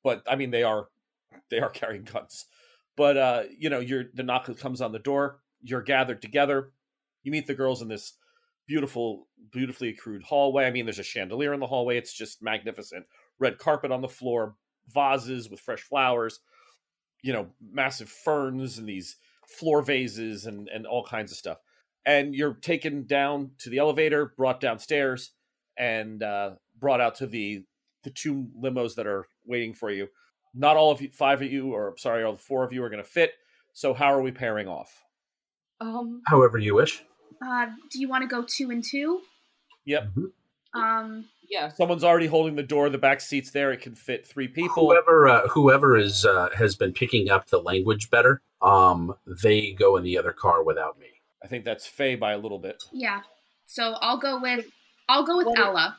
[0.03, 0.89] but I mean they are
[1.49, 2.45] they are carrying guns.
[2.95, 5.39] But uh, you know, you're the knock comes on the door.
[5.61, 6.71] You're gathered together.
[7.23, 8.13] You meet the girls in this
[8.67, 10.65] beautiful, beautifully accrued hallway.
[10.65, 11.97] I mean, there's a chandelier in the hallway.
[11.97, 13.05] It's just magnificent.
[13.39, 14.55] Red carpet on the floor,
[14.87, 16.39] vases with fresh flowers.
[17.21, 21.57] You know, massive ferns and these floor vases and and all kinds of stuff.
[22.05, 25.31] And you're taken down to the elevator, brought downstairs,
[25.77, 27.63] and uh, brought out to the
[28.03, 30.07] the two limos that are waiting for you
[30.53, 33.03] not all of you five of you or sorry all four of you are going
[33.03, 33.33] to fit
[33.73, 35.03] so how are we pairing off
[35.81, 37.03] Um, However you wish.
[37.45, 39.21] Uh, do you want to go two and two?
[39.85, 40.07] yep
[40.73, 41.69] Um, yeah.
[41.69, 45.27] someone's already holding the door the back seat's there it can fit three people Whoever
[45.27, 50.03] uh, whoever is uh, has been picking up the language better, um, they go in
[50.03, 51.07] the other car without me.
[51.43, 53.21] i think that's Faye by a little bit yeah.
[53.67, 54.65] So I'll go with
[55.09, 55.97] I'll go with What- Ella.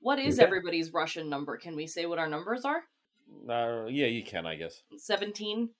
[0.00, 0.44] What is Okay.
[0.46, 1.56] everybody's Russian number?
[1.56, 2.82] Can we say what our numbers are?
[3.48, 5.70] uh, yeah you can i guess 17.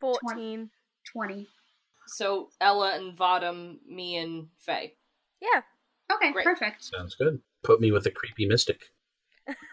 [0.00, 0.70] Fourteen.
[1.12, 1.46] Twenty.
[2.08, 4.94] So Ella and Vadim, me and Faye.
[5.40, 5.62] Yeah.
[6.12, 6.44] Okay, Great.
[6.44, 6.84] perfect.
[6.84, 7.40] Sounds good.
[7.62, 8.80] Put me with a creepy mystic.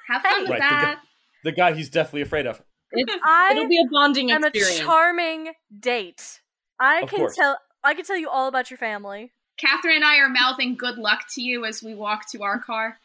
[0.07, 1.01] Have fun with Right, that.
[1.43, 5.53] the guy he's definitely afraid of It's, I it'll be a bonding I'm a charming
[5.79, 6.41] date.
[6.79, 7.35] I Of can course.
[7.35, 7.57] tell.
[7.83, 9.31] I can tell you all about your family.
[9.57, 12.99] Catherine and I are mouthing good luck to you as we walk to our car.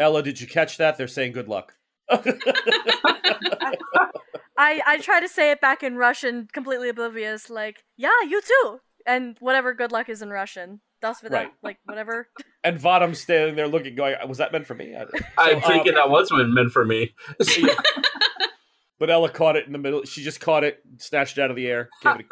[0.00, 1.74] ella did you catch that they're saying good luck
[4.58, 8.80] I I try to say it back in Russian, completely oblivious, like yeah, you too,
[9.06, 10.80] and whatever good luck is in Russian.
[11.00, 11.50] Das for Right.
[11.62, 12.28] like whatever.
[12.62, 15.00] and Vadim's standing there looking going was that meant for me I-
[15.36, 17.12] I'm So, uh, thinking that was meant for me.
[19.00, 20.04] but Ella caught it in the middle.
[20.04, 21.90] She just caught it, snatched it out of the air.
[22.04, 22.26] Gave it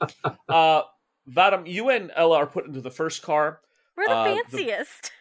[0.00, 0.10] a...
[0.48, 0.82] uh,
[1.30, 3.60] Vadim, you and Ella are put into the first car.
[3.98, 5.12] We're the Uh, the- fanciest.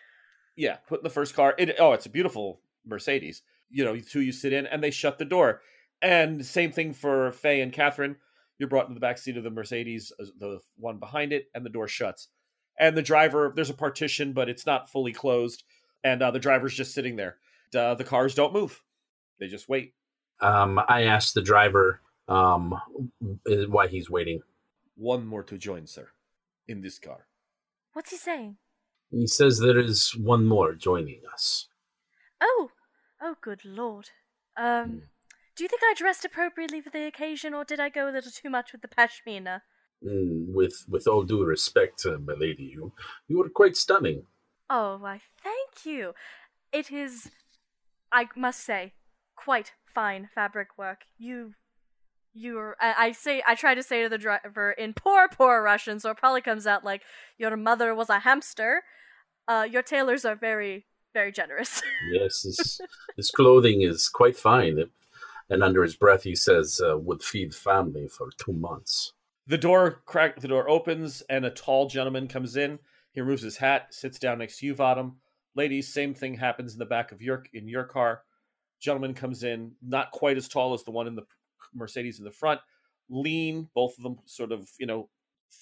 [0.55, 1.53] Yeah, put in the first car.
[1.57, 3.41] It, oh, it's a beautiful Mercedes.
[3.69, 5.61] You know, you two you sit in, and they shut the door.
[6.01, 8.15] And same thing for Faye and Catherine.
[8.57, 11.65] You're brought into the back seat of the Mercedes, uh, the one behind it, and
[11.65, 12.27] the door shuts.
[12.77, 15.63] And the driver, there's a partition, but it's not fully closed,
[16.03, 17.37] and uh, the driver's just sitting there.
[17.75, 18.81] Uh, the cars don't move;
[19.39, 19.93] they just wait.
[20.41, 22.79] Um, I asked the driver um,
[23.43, 24.41] why he's waiting.
[24.95, 26.07] One more to join, sir,
[26.67, 27.27] in this car.
[27.93, 28.57] What's he saying?
[29.11, 31.67] He says there is one more joining us.
[32.41, 32.69] Oh,
[33.21, 34.09] oh, good lord.
[34.57, 34.97] Um, Hmm.
[35.55, 38.31] do you think I dressed appropriately for the occasion, or did I go a little
[38.31, 39.61] too much with the pashmina?
[40.03, 42.93] Mm, with with all due respect, uh, my lady, you
[43.27, 44.25] you are quite stunning.
[44.69, 46.13] Oh, why, thank you.
[46.71, 47.31] It is,
[48.11, 48.93] I must say,
[49.35, 51.01] quite fine fabric work.
[51.17, 51.55] You,
[52.33, 52.75] you're.
[52.79, 56.11] I, I say, I try to say to the driver in poor, poor Russian, so
[56.11, 57.01] it probably comes out like
[57.37, 58.83] your mother was a hamster.
[59.47, 61.81] Uh, your tailors are very, very generous.
[62.11, 62.81] Yes, his,
[63.17, 64.85] his clothing is quite fine.
[65.49, 69.13] And under his breath, he says, uh, "Would feed family for two months."
[69.47, 70.39] The door crack.
[70.39, 72.79] The door opens, and a tall gentleman comes in.
[73.11, 75.15] He removes his hat, sits down next to you, Vadim.
[75.55, 78.21] Ladies, same thing happens in the back of your in your car.
[78.79, 81.25] Gentleman comes in, not quite as tall as the one in the
[81.73, 82.61] Mercedes in the front.
[83.09, 85.09] Lean, both of them sort of you know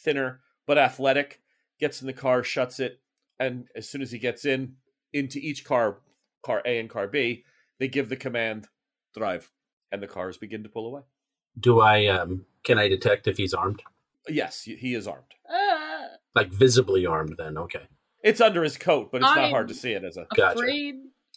[0.04, 1.42] thinner but athletic.
[1.80, 3.00] Gets in the car, shuts it,
[3.40, 4.76] and as soon as he gets in
[5.18, 5.98] into each car,
[6.44, 7.44] car A and car B,
[7.80, 8.68] they give the command
[9.16, 9.52] drive,
[9.92, 11.02] and the cars begin to pull away.
[11.60, 13.82] Do I um, can I detect if he's armed?
[14.30, 15.24] Yes, he he is armed.
[15.50, 17.36] Ah, Like visibly armed?
[17.38, 17.88] Then okay.
[18.24, 20.28] It's under his coat, but it's not I'm- hard to see it as a.
[20.36, 20.60] Gotcha.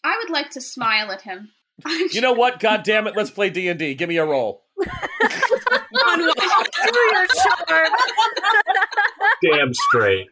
[0.02, 1.50] I would like to smile at him.
[2.12, 2.58] You know what?
[2.60, 3.16] God damn it!
[3.16, 3.94] Let's play D and D.
[3.94, 4.64] Give me a roll.
[4.80, 6.38] On what?
[6.84, 7.92] Do your charm.
[9.42, 10.26] Damn straight.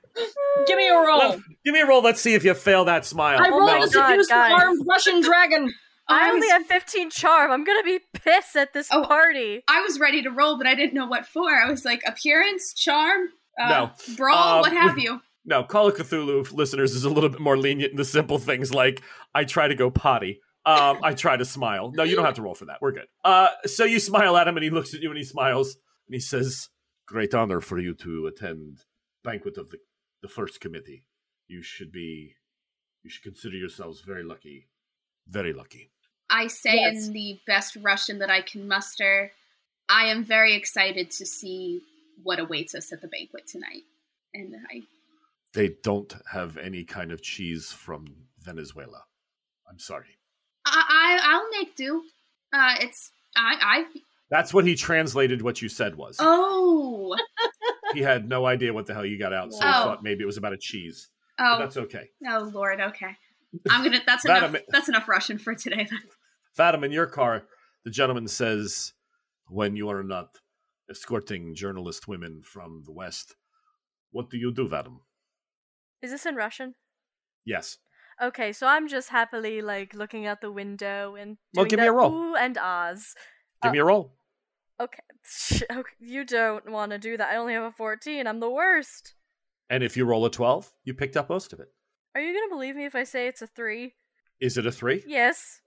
[0.66, 1.18] Give me a roll.
[1.18, 2.02] Well, give me a roll.
[2.02, 3.38] Let's see if you fail that smile.
[3.40, 3.86] I rolled my a No.
[3.86, 5.72] God, seduce armed Russian dragon.
[6.08, 7.50] I I only was- have 15 charm.
[7.50, 9.04] I'm gonna be pissed at this Oh.
[9.04, 9.62] party.
[9.68, 11.50] I was ready to roll, but I didn't know what for.
[11.50, 13.28] I was like, appearance, charm,
[13.62, 13.90] uh, No.
[14.16, 15.20] brawl, Um, what have you.
[15.44, 18.72] No, Call of Cthulhu listeners is a little bit more lenient in the simple things
[18.74, 19.02] like
[19.34, 20.40] I try to go potty.
[20.66, 21.92] Um, I try to smile.
[21.94, 22.78] No, you don't have to roll for that.
[22.82, 23.06] We're good.
[23.24, 25.76] Uh, so you smile at him, and he looks at you, and he smiles,
[26.08, 26.68] and he says,
[27.06, 28.84] "Great honor for you to attend
[29.22, 29.78] banquet of the
[30.22, 31.04] the first committee.
[31.46, 32.34] You should be,
[33.02, 34.68] you should consider yourselves very lucky,
[35.26, 35.90] very lucky."
[36.30, 37.06] I say Yes.
[37.06, 39.32] in the best Russian that I can muster,
[39.88, 41.82] I am very excited to see
[42.22, 43.84] what awaits us at the banquet tonight.
[44.34, 44.82] And I
[45.54, 49.04] They don't have any kind of cheese from Venezuela.
[49.68, 50.18] I'm sorry.
[50.66, 52.02] I, I I'll make do.
[52.52, 55.42] Uh it's I I That's what he translated.
[55.42, 57.16] What you said was Oh
[57.94, 59.84] he had no idea what the hell you got out, so he Oh.
[59.84, 61.08] thought maybe it was about a cheese.
[61.38, 62.10] But oh that's okay.
[62.28, 63.16] oh Lord, okay.
[63.70, 66.00] I'm gonna that's enough ama- that's enough Russian for today then.
[66.56, 67.44] Fatima, in your car,
[67.84, 68.92] the gentleman says,
[69.48, 70.28] "When you are not
[70.90, 73.36] escorting journalist women from the West,
[74.10, 74.98] what do you do, Vadim?"
[76.02, 76.74] Is this in Russian?
[77.44, 77.78] Yes.
[78.20, 81.80] Okay, so I'm just happily like looking out the window and doing Well, doing give
[81.80, 82.12] me a roll.
[82.12, 83.14] ooh and ahs.
[83.62, 84.17] Give Uh, me a roll.
[85.70, 85.82] Okay.
[85.98, 87.30] you don't want to do that.
[87.30, 88.26] I only have a 14.
[88.26, 89.14] I'm the worst.
[89.68, 91.68] And if you roll a 12, you picked up most of it.
[92.14, 93.94] Are you gonna believe me if I say it's a three?
[94.40, 95.04] Is it a 3?
[95.06, 95.60] Yes.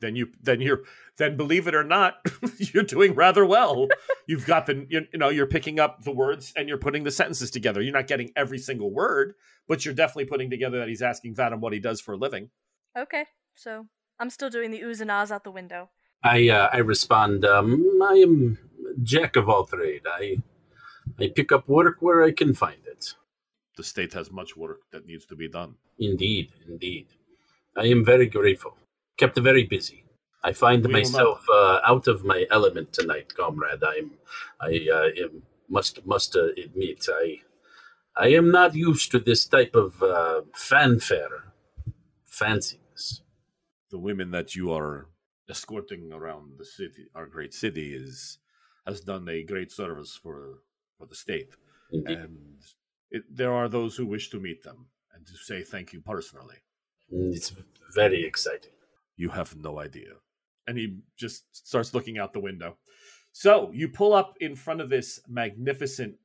[0.00, 0.82] Then you then you're
[1.16, 2.18] then believe it or not,
[2.58, 3.88] you're doing rather well.
[4.28, 7.10] You've got the you, you know, you're picking up the words and you're putting the
[7.10, 7.80] sentences together.
[7.80, 9.34] You're not getting every single word,
[9.66, 12.50] but you're definitely putting together that he's asking Vadim what he does for a living.
[12.96, 13.24] Okay,
[13.56, 13.86] so
[14.20, 15.90] I'm still doing the oohs and ahs out the window.
[16.22, 17.44] I uh, I respond.
[17.44, 18.58] Um, I am
[19.02, 20.02] jack of all trade.
[20.06, 20.38] I
[21.18, 23.14] I pick up work where I can find it.
[23.76, 25.74] The state has much work that needs to be done.
[25.98, 27.06] Indeed, indeed.
[27.76, 28.76] I am very grateful.
[29.18, 30.04] Kept very busy.
[30.44, 33.82] I find We myself uh, out of my element tonight, comrade.
[33.84, 34.12] I'm,
[34.60, 37.40] I uh, am, must must uh, admit, I,
[38.16, 41.52] I am not used to this type of uh, fanfare,
[42.26, 43.20] fanciness.
[43.90, 45.08] the women that you are
[45.48, 48.38] escorting around the city, our great city, is
[48.86, 50.60] has done a great service for
[50.96, 51.54] for the state,
[51.92, 52.38] Indeed, and
[53.10, 56.56] it, there are those who wish to meet them and to say thank you personally.
[57.12, 57.52] Mm, it's
[57.94, 58.72] very exciting.
[59.16, 60.12] You have no idea.
[60.66, 62.76] And he just starts looking out the window.
[63.32, 66.16] So you pull up in front of this magnificent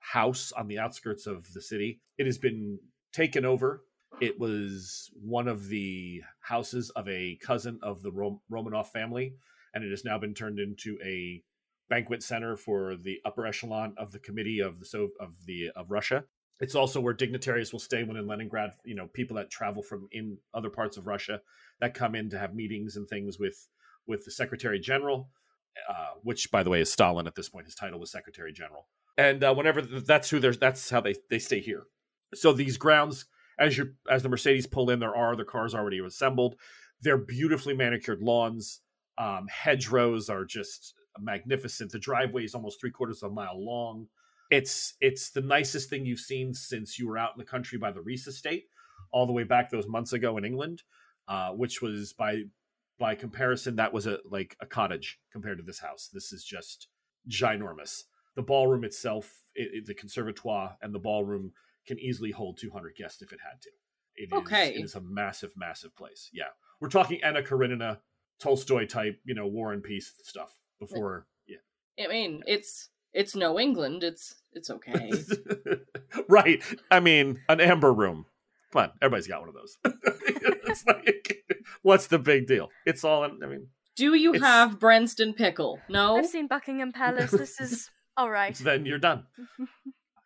[0.00, 2.00] house on the outskirts of the city.
[2.18, 2.78] It has been
[3.12, 3.84] taken over.
[4.22, 9.34] It was one of the houses of a cousin of the Rom- Romanov family.
[9.74, 11.42] and it has now been turned into a
[11.88, 15.90] banquet center for the upper echelon of the committee of the so of the of
[15.90, 16.24] Russia.
[16.60, 18.70] It's also where dignitaries will stay when in Leningrad.
[18.84, 21.40] You know, people that travel from in other parts of Russia
[21.80, 23.68] that come in to have meetings and things with
[24.06, 25.28] with the Secretary General,
[25.88, 27.66] uh, which by the way is Stalin at this point.
[27.66, 31.38] His title was Secretary General, and uh, whenever that's who there's that's how they they
[31.38, 31.84] stay here.
[32.34, 33.26] So these grounds,
[33.58, 36.56] as you as the Mercedes pull in, there are the cars already assembled.
[37.00, 38.80] They're beautifully manicured lawns.
[39.18, 41.92] Um, hedgerows are just magnificent.
[41.92, 44.06] The driveway is almost three quarters of a mile long.
[44.50, 47.90] It's it's the nicest thing you've seen since you were out in the country by
[47.90, 48.64] the Reese estate,
[49.12, 50.82] all the way back those months ago in England,
[51.28, 52.42] uh, which was by
[52.98, 56.08] by comparison that was a like a cottage compared to this house.
[56.12, 56.88] This is just
[57.28, 58.02] ginormous.
[58.36, 61.52] The ballroom itself, it, it, the conservatoire and the ballroom
[61.86, 63.70] can easily hold 200 guests if it had to.
[64.16, 64.74] It is, Okay.
[64.74, 66.28] it is a massive, massive place.
[66.32, 66.48] Yeah,
[66.80, 68.00] we're talking Anna Karenina,
[68.40, 70.52] Tolstoy type, you know, War and Peace stuff.
[70.78, 74.02] Before, yeah, I mean, it's it's no England.
[74.02, 75.12] It's it's okay.
[76.28, 76.62] right.
[76.90, 78.26] I mean, an amber room.
[78.72, 79.76] Come on, everybody's got one of those.
[80.66, 81.44] it's like,
[81.82, 82.68] what's the big deal?
[82.86, 83.24] It's all.
[83.24, 85.78] In, I mean, Do you It's- have Branston pickle?
[85.88, 86.16] No.
[86.16, 87.30] I've seen Buckingham Palace.
[87.30, 88.54] This is all right.
[88.56, 89.24] then you're done.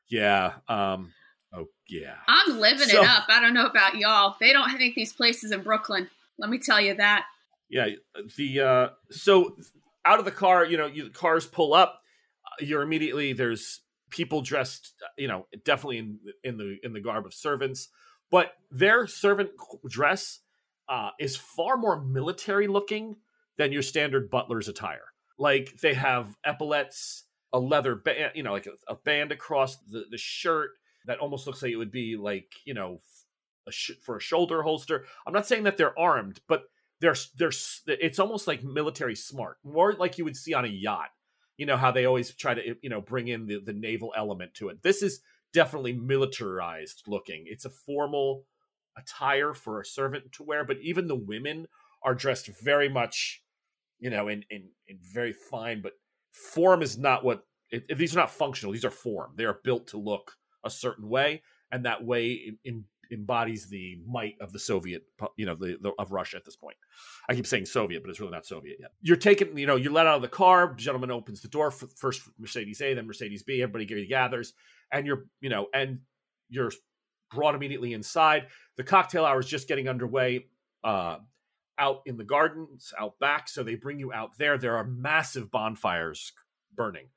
[0.09, 0.55] Yeah.
[0.69, 1.13] Um.
[1.53, 2.15] Oh yeah.
[2.29, 3.25] I'm living So- it up.
[3.29, 4.37] I don't know about y'all.
[4.41, 6.09] They don't think these places in Brooklyn.
[6.39, 7.25] Let me tell you that.
[7.69, 7.89] Yeah.
[8.37, 8.89] The uh.
[9.11, 9.57] So
[10.05, 12.01] out of the car, you know, you, the cars pull up.
[12.45, 13.81] uh, You're immediately there's
[14.11, 17.89] people dressed, you know, definitely in in the in the garb of servants,
[18.31, 19.51] but their servant
[19.89, 20.41] dress
[20.89, 23.17] uh, is far more military looking
[23.57, 25.05] than your standard butler's attire.
[25.39, 30.05] Like they have epaulets, a leather band, you know, like a, a band across the,
[30.11, 30.71] the shirt
[31.07, 33.01] that almost looks like it would be like, you know,
[33.67, 35.05] a sh- for a shoulder holster.
[35.27, 36.65] I'm not saying that they're armed, but
[37.01, 37.53] they're they're
[37.87, 41.11] it's almost like military smart, more like you would see on a yacht.
[41.57, 44.55] You know how they always try to you know bring in the, the naval element
[44.55, 44.83] to it.
[44.83, 45.21] This is
[45.53, 47.45] definitely militarized looking.
[47.47, 48.45] It's a formal
[48.97, 51.67] attire for a servant to wear, but even the women
[52.03, 53.43] are dressed very much,
[53.99, 55.83] you know, in in, in very fine.
[55.83, 55.93] But
[56.33, 58.73] form is not what it, these are not functional.
[58.73, 59.33] These are form.
[59.37, 60.37] They are built to look
[60.67, 61.43] a certain way,
[61.73, 65.05] and that way in, in, embodies the might of the Soviet,
[65.37, 66.77] you know, the, the of Russia at this point.
[67.29, 68.91] I keep saying Soviet, but it's really not Soviet yet.
[69.01, 70.75] You're taken, you know, you're let out of the car.
[70.75, 73.63] Gentleman opens the door for first Mercedes A, then Mercedes B.
[73.63, 74.55] Everybody gathers,
[74.93, 76.01] and you're, you know, and
[76.49, 76.73] you're
[77.33, 78.49] brought immediately inside.
[78.77, 80.47] The cocktail hour is just getting underway.
[80.83, 81.19] Uh,
[81.79, 83.49] out in the gardens, out back.
[83.49, 84.59] So they bring you out there.
[84.59, 86.33] There are massive bonfires
[86.75, 87.09] burning.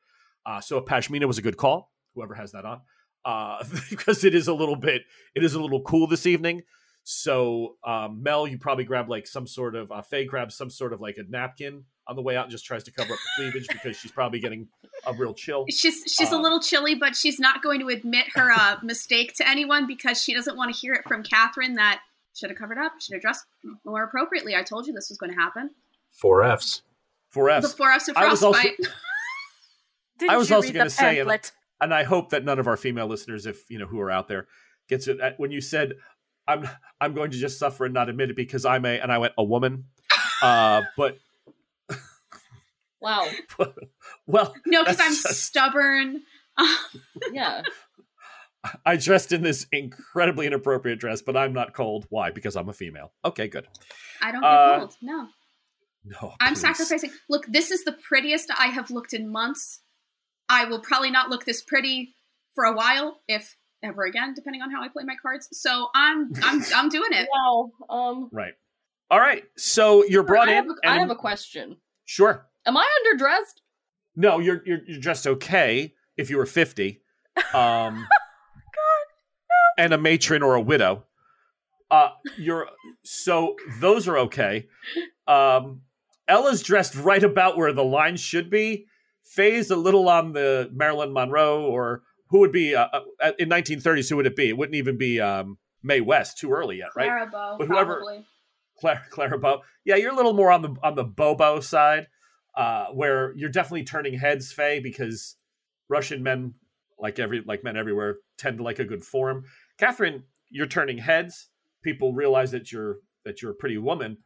[0.45, 1.91] Uh, so a pashmina was a good call.
[2.15, 2.81] Whoever has that on,
[3.25, 5.03] uh, because it is a little bit,
[5.35, 6.61] it is a little cool this evening.
[7.03, 10.93] So um, Mel, you probably grab like some sort of uh, Faye grabs some sort
[10.93, 13.41] of like a napkin on the way out and just tries to cover up the
[13.43, 14.67] cleavage because she's probably getting
[15.07, 15.65] a real chill.
[15.69, 19.33] She's she's a Um, little chilly, but she's not going to admit her uh, mistake
[19.37, 22.01] to anyone because she doesn't want to hear it from Catherine that
[22.35, 23.45] should have covered up, should have dressed
[23.85, 24.55] more appropriately.
[24.55, 25.71] I told you this was going to happen.
[26.11, 26.81] Four Fs.
[27.29, 27.71] Four Fs.
[27.71, 28.87] The four F's of I was also- frostbite.
[30.29, 31.51] I was you also gonna say, and- pamphlet?
[31.81, 34.27] And I hope that none of our female listeners, if you know who are out
[34.27, 34.47] there,
[34.87, 35.19] gets it.
[35.21, 35.93] uh, When you said,
[36.47, 36.67] "I'm
[37.01, 39.33] I'm going to just suffer and not admit it because I'm a," and I went,
[39.37, 39.85] "A woman,"
[40.41, 41.17] uh, but
[43.01, 43.25] Wow.
[44.27, 46.23] well, no, because I'm just- stubborn.
[47.31, 47.61] Yeah.
[48.85, 52.05] I dressed in this incredibly inappropriate dress, but I'm not cold.
[52.09, 52.31] Why?
[52.31, 53.13] Because I'm a female.
[53.23, 53.65] Okay, good.
[54.21, 54.95] I don't get Uh, cold.
[55.01, 55.27] No,
[56.03, 56.59] No, I'm please.
[56.59, 57.11] sacrificing.
[57.29, 59.79] Look, this is the prettiest I have looked in months.
[60.49, 62.15] I will probably not look this pretty
[62.55, 65.47] for a while, if ever again, depending on how I play my cards.
[65.51, 67.27] So I'm I'm I'm doing it.
[67.33, 67.71] Wow.
[67.89, 68.29] Um.
[68.31, 68.53] Right.
[69.11, 69.43] All right.
[69.57, 70.57] So you're brought I in.
[70.57, 71.77] have, a, I and- have a question.
[72.05, 72.45] Sure.
[72.65, 73.61] Am I underdressed?
[74.15, 77.01] No, you're you're you're dressed okay if you were fifty,
[77.37, 77.95] um, God,
[79.49, 79.83] no.
[79.83, 81.05] and a matron or a widow.
[81.89, 82.67] Uh, you're
[83.03, 84.67] so those are okay.
[85.27, 85.81] Um,
[86.27, 88.85] Ella's dressed right about where the line should be.
[89.29, 92.87] Faye's a little on the Marilyn Monroe or who would be uh,
[93.21, 94.09] uh, in 1930s?
[94.09, 94.49] Who would it be?
[94.49, 96.37] It wouldn't even be um, Mae West.
[96.39, 97.05] Too early yet, right?
[97.07, 98.25] Clara Bow, But whoever- probably.
[98.79, 99.61] Clara, Clara Bow.
[99.85, 102.07] Yeah, you're a little more on the on the Bobo side,
[102.55, 105.35] uh, where you're definitely turning heads, Faye, because
[105.89, 106.53] Russian men,
[106.97, 109.43] like every like men everywhere, tend to like a good form.
[109.77, 111.49] Catherine, you're turning heads.
[111.83, 114.17] People realize that you're that you're a pretty woman,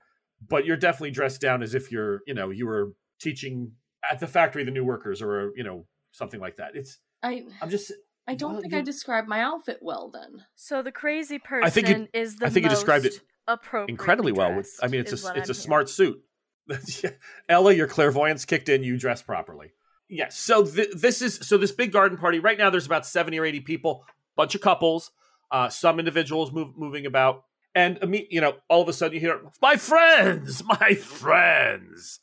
[0.47, 3.71] but you're definitely dressed down as if you're you know you were teaching
[4.11, 6.75] at the factory the new workers or you know something like that.
[6.75, 7.91] It's I I'm just
[8.27, 10.45] I don't Well, think you- I described my outfit well then.
[10.55, 13.91] So the crazy person I think you- is the I think you described it appropriately
[13.91, 14.55] incredibly well.
[14.55, 16.23] With, I mean, it's a it's I'm a smart suit.
[17.49, 18.83] Ella, your clairvoyance kicked in.
[18.83, 19.73] You dress properly.
[20.09, 20.37] Yes.
[20.37, 22.69] So th- this is so this big garden party right now.
[22.69, 25.11] There's about seventy or eighty people, bunch of couples,
[25.51, 27.43] uh, some individuals move, moving about,
[27.75, 32.19] and imme- you know, all of a sudden you hear, "My friends, my friends,"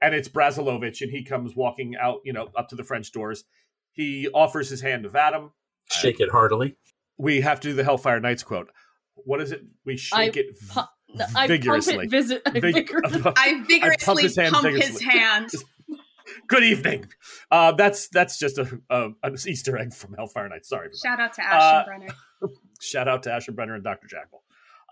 [0.00, 3.44] and it's Brazilovich, and he comes walking out, you know, up to the French doors.
[3.92, 5.50] He offers his hand to Vadim.
[5.90, 6.76] Shake it heartily.
[7.16, 8.70] We have to do the Hellfire Knights quote.
[9.14, 9.62] What is it?
[9.84, 11.94] We shake it v- pu- I vigorously.
[11.94, 12.42] pump it visit.
[12.46, 14.92] I Vig- vigorously- I vigorously his hand pump vigorously.
[14.92, 15.50] his hand.
[16.46, 17.06] Good evening.
[17.50, 20.68] Uh, that's that's just a, a an Easter egg from Hellfire Knights.
[20.68, 20.88] Sorry.
[20.88, 20.98] everybody.
[21.02, 22.50] Shout out to Uh, Ashenbrenner.
[22.80, 24.06] Shout out to Asher Brenner and Dr.
[24.06, 24.42] Jackal.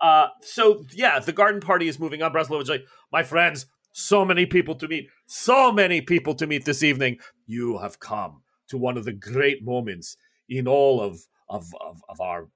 [0.01, 2.33] Uh, so yeah, the garden party is moving on.
[2.33, 3.67] Breslow is like, my friends,
[3.97, 7.17] so many people to meet, so many people to meet this evening.
[7.47, 10.17] You have come to one of the great moments
[10.47, 11.19] in all of
[11.49, 12.47] of of, of our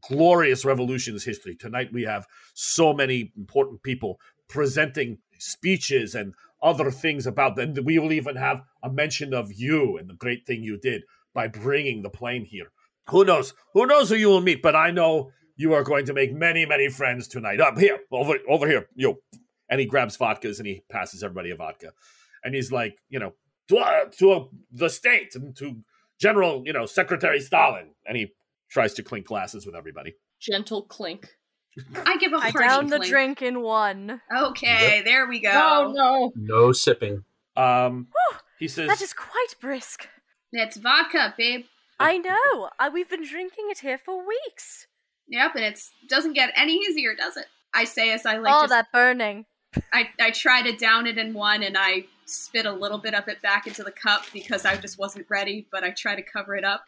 [0.00, 1.54] glorious revolution's history.
[1.54, 4.18] Tonight we have so many important people
[4.48, 7.74] presenting speeches and other things about them.
[7.84, 11.02] We will even have a mention of you and the great thing you did
[11.34, 12.72] by bringing the plane here.
[13.10, 13.52] Who knows?
[13.74, 14.62] Who knows who you will meet?
[14.62, 17.60] But I know you are going to make many, many friends tonight.
[17.60, 19.18] Up here, over, over here, you.
[19.72, 21.92] And he grabs vodkas and he passes everybody a vodka,
[22.44, 23.32] and he's like, you know,
[23.68, 25.76] to uh, to uh, the state and to
[26.20, 28.34] General, you know, Secretary Stalin, and he
[28.68, 30.14] tries to clink glasses with everybody.
[30.38, 31.38] Gentle clink.
[32.06, 33.10] I give a I hearty downed the clink.
[33.10, 34.20] drink in one.
[34.36, 35.50] Okay, there we go.
[35.50, 36.32] Oh no!
[36.36, 37.24] No sipping.
[37.56, 38.08] Um,
[38.58, 40.06] he says, That is quite brisk.
[40.52, 41.64] It's vodka, babe.
[41.98, 42.68] I know.
[42.78, 44.86] I, we've been drinking it here for weeks.
[45.28, 47.46] Yep, and it's doesn't get any easier, does it?
[47.74, 49.46] I say as I like All just, that burning.
[49.92, 53.28] I, I try to down it in one and I spit a little bit of
[53.28, 56.56] it back into the cup because I just wasn't ready, but I try to cover
[56.56, 56.84] it up.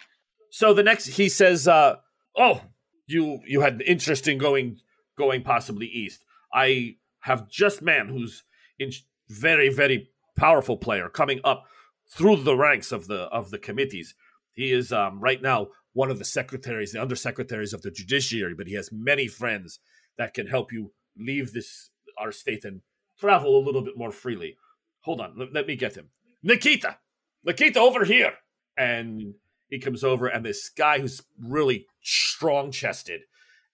[0.50, 1.96] So the next he says, uh,
[2.36, 2.62] "Oh,
[3.06, 4.78] you you had interest in going
[5.16, 6.24] going possibly east.
[6.52, 8.44] I have just man who's
[8.78, 8.92] in
[9.28, 11.64] very very powerful player coming up
[12.08, 14.14] through the ranks of the of the committees.
[14.52, 18.66] He is um, right now one of the secretaries, the undersecretaries of the judiciary, but
[18.66, 19.80] he has many friends
[20.18, 22.80] that can help you leave this our state and
[23.18, 24.56] travel a little bit more freely.
[25.00, 26.08] Hold on, let, let me get him.
[26.42, 26.98] Nikita,
[27.44, 28.32] Nikita, over here,
[28.76, 29.34] and
[29.68, 33.22] he comes over and this guy who's really strong chested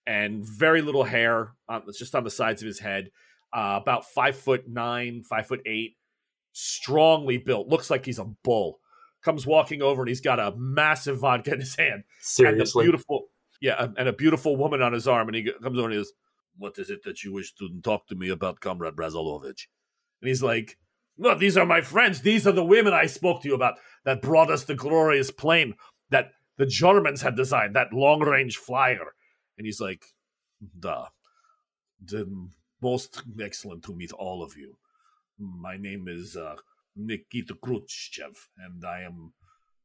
[0.07, 3.11] and very little hair on it's just on the sides of his head
[3.53, 5.95] uh, about five foot nine five foot eight
[6.53, 8.79] strongly built looks like he's a bull
[9.23, 12.85] comes walking over and he's got a massive vodka in his hand and Seriously.
[12.85, 13.27] beautiful
[13.61, 16.13] yeah and a beautiful woman on his arm and he comes over and he goes
[16.61, 19.67] what is it that you wish to talk to me about comrade brazilovich
[20.21, 20.77] and he's like
[21.17, 22.21] no these are my friends.
[22.21, 25.75] These are the women i spoke to you about that brought us the glorious plane
[26.09, 29.13] that the germans had designed that long range flyer.
[29.57, 30.03] And he's like
[30.79, 31.07] the
[32.03, 32.25] the
[32.81, 34.77] most excellent to meet all of you.
[35.37, 36.55] My name is uh,
[36.95, 39.33] nikita khrushchev and i am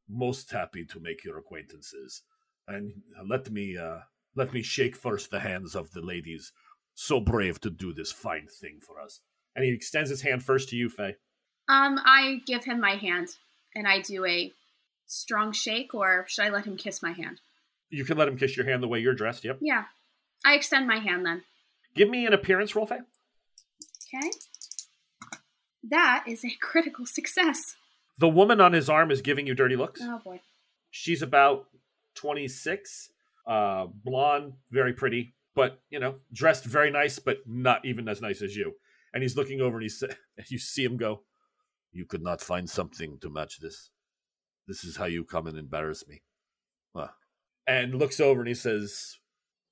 [0.09, 2.23] most happy to make your acquaintances.
[2.67, 2.93] And
[3.25, 3.99] let me uh,
[4.35, 6.51] let me shake first the hands of the ladies
[6.99, 9.19] so brave to do this fine thing for us
[9.55, 11.15] and he extends his hand first to you faye
[11.69, 13.27] Um, I give him my hand
[13.75, 14.51] and I do a
[15.05, 17.39] strong shake, or should I let him kiss my hand?
[17.89, 19.83] you can let him kiss your hand the way you're dressed yep Yeah,
[20.43, 21.43] I extend my hand then.
[21.95, 22.99] give me an appearance roll faye
[24.07, 24.31] Okay.
[25.89, 27.75] That is a critical success.
[28.17, 30.41] the woman on his arm is giving you dirty looks Oh boy.
[30.89, 31.67] she's about
[32.15, 33.09] 26
[33.45, 38.41] uh blonde very pretty but you know dressed very nice but not even as nice
[38.41, 38.73] as you.
[39.11, 40.15] And he's looking over and he sa-
[40.47, 41.23] you see him go
[41.91, 43.89] you could not find something to match this.
[44.67, 46.21] This is how you come and embarrass me.
[46.93, 47.11] Well,
[47.65, 49.17] and looks over and he says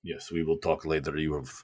[0.01, 1.15] yes we will talk later.
[1.15, 1.63] You have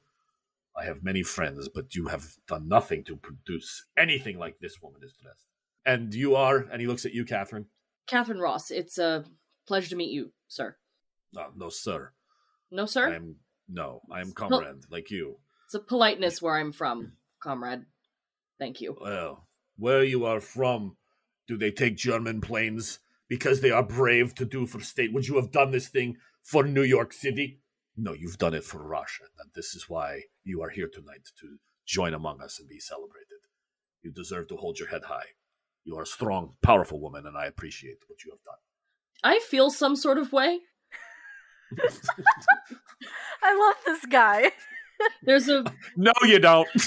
[0.78, 5.02] i have many friends but you have done nothing to produce anything like this woman
[5.04, 5.48] is dressed.
[5.84, 6.58] And you are?
[6.72, 7.66] And he looks at you catherine.
[8.06, 9.26] Catherine Ross, it's a
[9.68, 10.76] pleasure to meet you, sir.
[11.34, 12.12] no, no sir.
[12.70, 13.14] No, sir.
[13.14, 13.36] I'm
[13.72, 15.38] no, I'm comrade like you.
[15.66, 17.86] It's a politeness where I'm from, comrade.
[18.60, 18.96] Thank you.
[19.00, 19.48] Well,
[19.78, 20.98] where you are from,
[21.48, 25.14] do they take German planes because they are brave to do for state?
[25.14, 27.62] Would you have done this thing for New York City?
[27.98, 31.58] No, you've done it for Russia, and this is why you are here tonight to
[31.86, 33.28] join among us and be celebrated.
[34.02, 35.36] You deserve to hold your head high.
[35.84, 38.56] You are a strong, powerful woman, and I appreciate what you have done.
[39.24, 40.60] I feel some sort of way.
[43.44, 44.52] I love this guy.
[45.24, 45.64] There's a
[45.96, 46.68] No, you don't.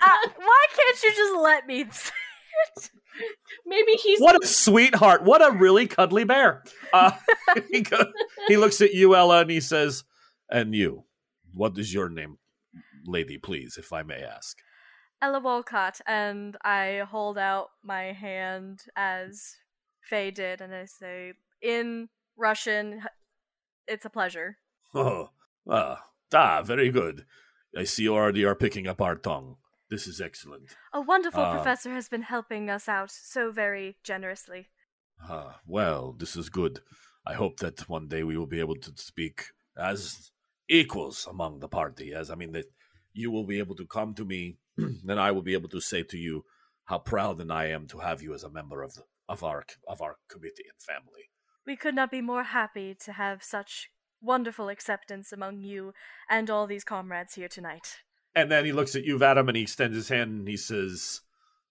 [0.00, 2.12] Uh, why can't you just let me say
[2.76, 2.90] it?
[3.66, 5.22] maybe he's what a sweetheart!
[5.22, 6.62] What a really cuddly bear.
[6.92, 7.10] Uh,
[7.70, 7.98] he, go,
[8.46, 10.04] he looks at you, Ella, and he says,
[10.48, 11.04] "And you,
[11.52, 12.38] what is your name,
[13.04, 13.36] lady?
[13.36, 14.56] Please, if I may ask."
[15.20, 19.56] Ella Walcott, and I hold out my hand as
[20.00, 23.02] Faye did, and I say, in Russian,
[23.88, 24.58] it's a pleasure.
[24.94, 25.30] Oh,
[25.68, 27.24] ah, ah, very good.
[27.76, 29.56] I see you already are picking up our tongue.
[29.90, 30.74] This is excellent.
[30.92, 31.54] A wonderful Ah.
[31.54, 34.68] professor has been helping us out so very generously.
[35.22, 36.80] Ah, well, this is good.
[37.26, 40.30] I hope that one day we will be able to speak as
[40.68, 42.12] equals among the party.
[42.14, 42.66] As I mean, that
[43.12, 46.02] you will be able to come to me, and I will be able to say
[46.04, 46.44] to you
[46.84, 49.64] how proud and I am to have you as a member of the, of our
[49.86, 51.30] of our committee and family.
[51.68, 53.90] We could not be more happy to have such
[54.22, 55.92] wonderful acceptance among you
[56.30, 57.98] and all these comrades here tonight.
[58.34, 61.20] And then he looks at you, Vadim, and he extends his hand and he says,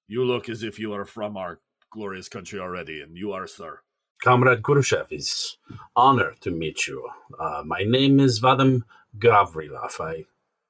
[0.08, 3.80] "You look as if you are from our glorious country already, and you are, sir."
[4.24, 5.58] Comrade Khrushchev, it's
[5.96, 7.10] honor to meet you.
[7.40, 8.84] Uh, my name is Vadim
[9.18, 10.00] Gavrilov.
[10.00, 10.26] I,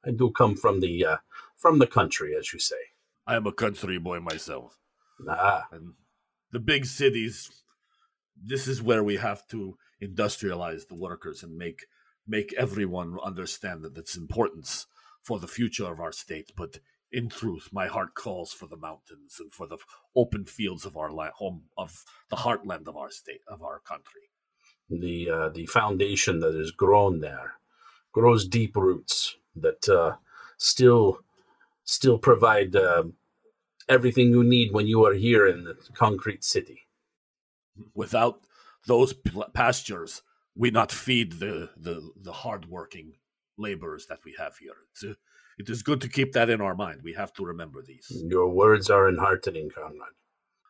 [0.08, 1.18] I do come from the uh,
[1.58, 2.84] from the country, as you say.
[3.26, 4.78] I am a country boy myself.
[5.28, 5.96] Ah, and
[6.54, 7.52] the big cities
[8.44, 11.86] this is where we have to industrialize the workers and make
[12.28, 14.86] make everyone understand that its importance
[15.22, 16.80] for the future of our state but
[17.12, 19.78] in truth my heart calls for the mountains and for the
[20.16, 24.30] open fields of our la- home of the heartland of our state of our country
[24.90, 27.54] the uh, the foundation that has grown there
[28.12, 30.16] grows deep roots that uh,
[30.58, 31.20] still
[31.84, 33.04] still provide uh,
[33.88, 36.87] everything you need when you are here in the concrete city.
[37.96, 38.42] Without
[38.88, 39.14] those
[39.54, 40.22] pastures
[40.56, 43.14] we not feed the the, the hardworking
[43.58, 45.14] laborers that we have here it's uh
[45.60, 48.50] it is good to keep that in our mind we have to remember these Your
[48.50, 50.14] words are enheartening, Conrad.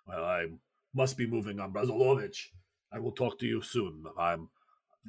[0.08, 0.48] Well, I
[0.96, 2.48] must be moving on, Brazilovich.
[2.94, 4.06] I will talk to you soon.
[4.20, 4.50] I'm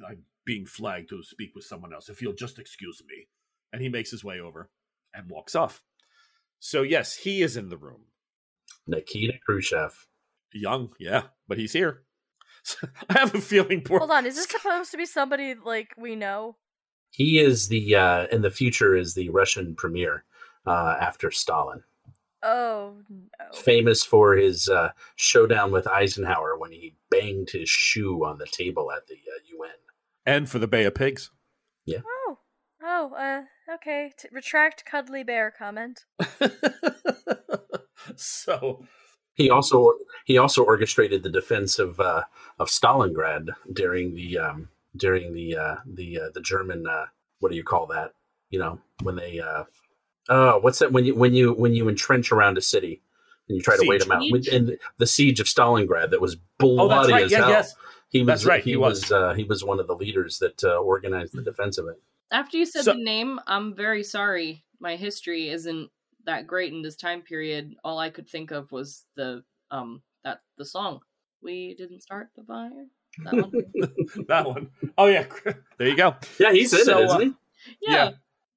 [0.07, 2.09] I'm being flagged to speak with someone else.
[2.09, 3.27] If you'll just excuse me.
[3.73, 4.69] And he makes his way over
[5.13, 5.83] and walks off.
[6.59, 8.05] So yes, he is in the room.
[8.87, 10.07] Nikita Khrushchev.
[10.53, 12.03] Young, yeah, but he's here.
[13.09, 16.15] I have a feeling poor Hold on, is this supposed to be somebody like we
[16.15, 16.57] know?
[17.11, 20.25] He is the uh, in the future is the Russian premier
[20.67, 21.83] uh, after Stalin,
[22.43, 23.25] Oh no.
[23.53, 28.91] famous for his uh, showdown with Eisenhower when he banged his shoe on the table
[28.91, 29.75] at the uh, UN.
[30.25, 31.31] and for the Bay of Pigs.
[31.85, 32.01] Yeah.
[32.05, 32.37] Oh.
[32.81, 34.11] Oh, uh, okay.
[34.17, 36.05] T- retract cuddly bear comment.
[38.15, 38.85] so
[39.39, 39.93] He also
[40.25, 42.23] he also orchestrated the defense of uh,
[42.59, 44.67] of Stalingrad during the um,
[44.97, 47.05] during the uh, the uh, the German uh,
[47.39, 48.11] what do you call that?
[48.49, 49.63] You know when they uh,
[50.27, 53.01] oh what's that when you when you when you entrench around a city
[53.47, 54.47] and you try to wait them out Siege?
[54.49, 57.23] and the siege of Stalingrad that was bloody Oh, that's right.
[57.23, 57.49] as Yeah, hell.
[57.49, 57.75] yes.
[58.09, 59.11] He was That's right, He, he was, was.
[59.11, 62.01] uh, he was one of the leaders that uh, organized the defense of it.
[62.31, 64.63] After you said So- the name, I'm very sorry.
[64.79, 65.91] My history isn't
[66.29, 67.73] that great in this time period.
[67.83, 70.99] All I could think of was the um that the song.
[71.41, 72.85] We didn't start the fire.
[73.23, 73.51] That one.
[74.27, 74.69] that one.
[74.97, 75.25] Oh yeah.
[75.77, 76.15] There you go.
[76.39, 77.33] Yeah, he's in So, it, isn't uh, he?
[77.81, 78.11] Yeah, Yeah.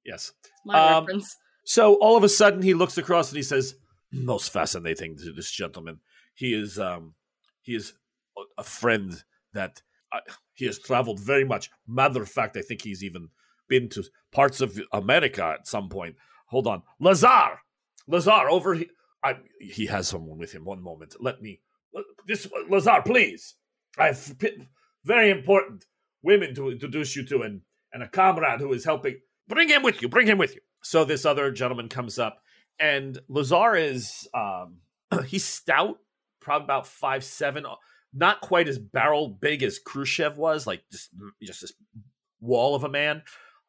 [0.05, 0.33] Yes.
[0.43, 1.37] it's my Um, reference.
[1.65, 3.75] So all of a sudden he looks across and he says,
[4.11, 5.99] "Most fascinating to this gentleman.
[6.35, 7.15] He is um
[7.61, 7.93] he is
[8.37, 10.19] a- a friend that uh,
[10.53, 11.71] he has traveled very much.
[11.87, 13.29] Matter of fact, I think he's even
[13.69, 16.15] been to parts of America at some point.
[16.47, 17.59] Hold on, Lazar,
[18.07, 18.89] Lazar over he,
[19.23, 20.65] I, he has someone with him.
[20.65, 21.61] One moment, let me
[22.27, 23.55] this Lazar, please.
[23.97, 24.35] I have
[25.05, 25.85] very important
[26.21, 29.19] women to introduce you to, and and a comrade who is helping.
[29.47, 30.09] Bring him with you.
[30.09, 32.39] Bring him with you." So this other gentleman comes up,
[32.79, 34.79] and Lazar is um,
[35.27, 35.97] he's stout,
[36.41, 37.65] probably about five seven,
[38.13, 41.09] not quite as barrel big as Khrushchev was, like just
[41.41, 41.73] just this
[42.39, 43.23] wall of a man.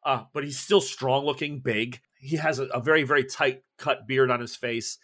[0.05, 1.99] Uh, but he's still strong looking, big.
[2.19, 4.99] He has a, a very very tight cut beard on his face,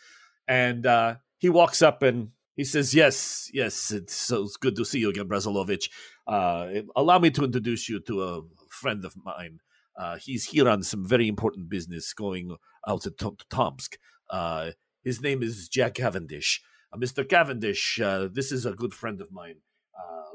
[0.48, 5.00] and uh, he walks up and he says, "Yes, yes, it's so good to see
[5.00, 5.90] you again, Brazilovich.
[6.28, 9.60] Uh, allow me to introduce you to a friend of mine."
[9.98, 12.56] Uh, he's here on some very important business going
[12.88, 13.98] out to, to Tomsk.
[14.30, 14.72] Uh,
[15.04, 16.62] his name is Jack Cavendish.
[16.94, 17.28] Uh, Mr.
[17.28, 18.00] Cavendish,
[18.34, 19.58] this is a good friend of mine,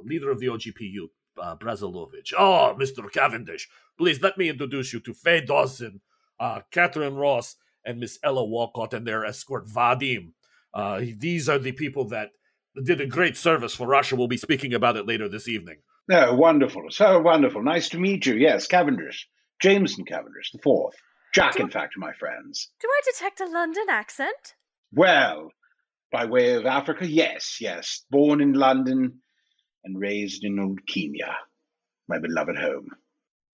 [0.05, 1.09] leader of the OGPU,
[1.41, 2.33] uh, Brazilovich.
[2.39, 3.11] Oh, Mr.
[3.11, 3.69] Cavendish,
[3.99, 6.01] please let me introduce you to Faye Dawson,
[6.41, 10.33] uh, Catherine Ross, and Miss Ella Walcott and their escort Vadim.
[10.75, 12.31] Uh, these are the people that
[12.85, 14.17] did a great service for Russia.
[14.17, 15.77] We'll be speaking about it later this evening.
[16.11, 16.83] Oh, wonderful.
[16.91, 17.63] So wonderful.
[17.63, 18.35] Nice to meet you.
[18.35, 19.29] Yes, Cavendish.
[19.61, 20.95] Jameson Cavendish, the fourth.
[21.35, 22.71] Jack, in fact, my friends.
[22.81, 24.55] Do I detect a London accent?
[24.93, 25.51] Well,
[26.13, 28.05] by way of Africa, yes, yes.
[28.11, 29.21] Born in London
[29.87, 31.35] and raised in old Kenya,
[32.09, 32.91] my beloved home.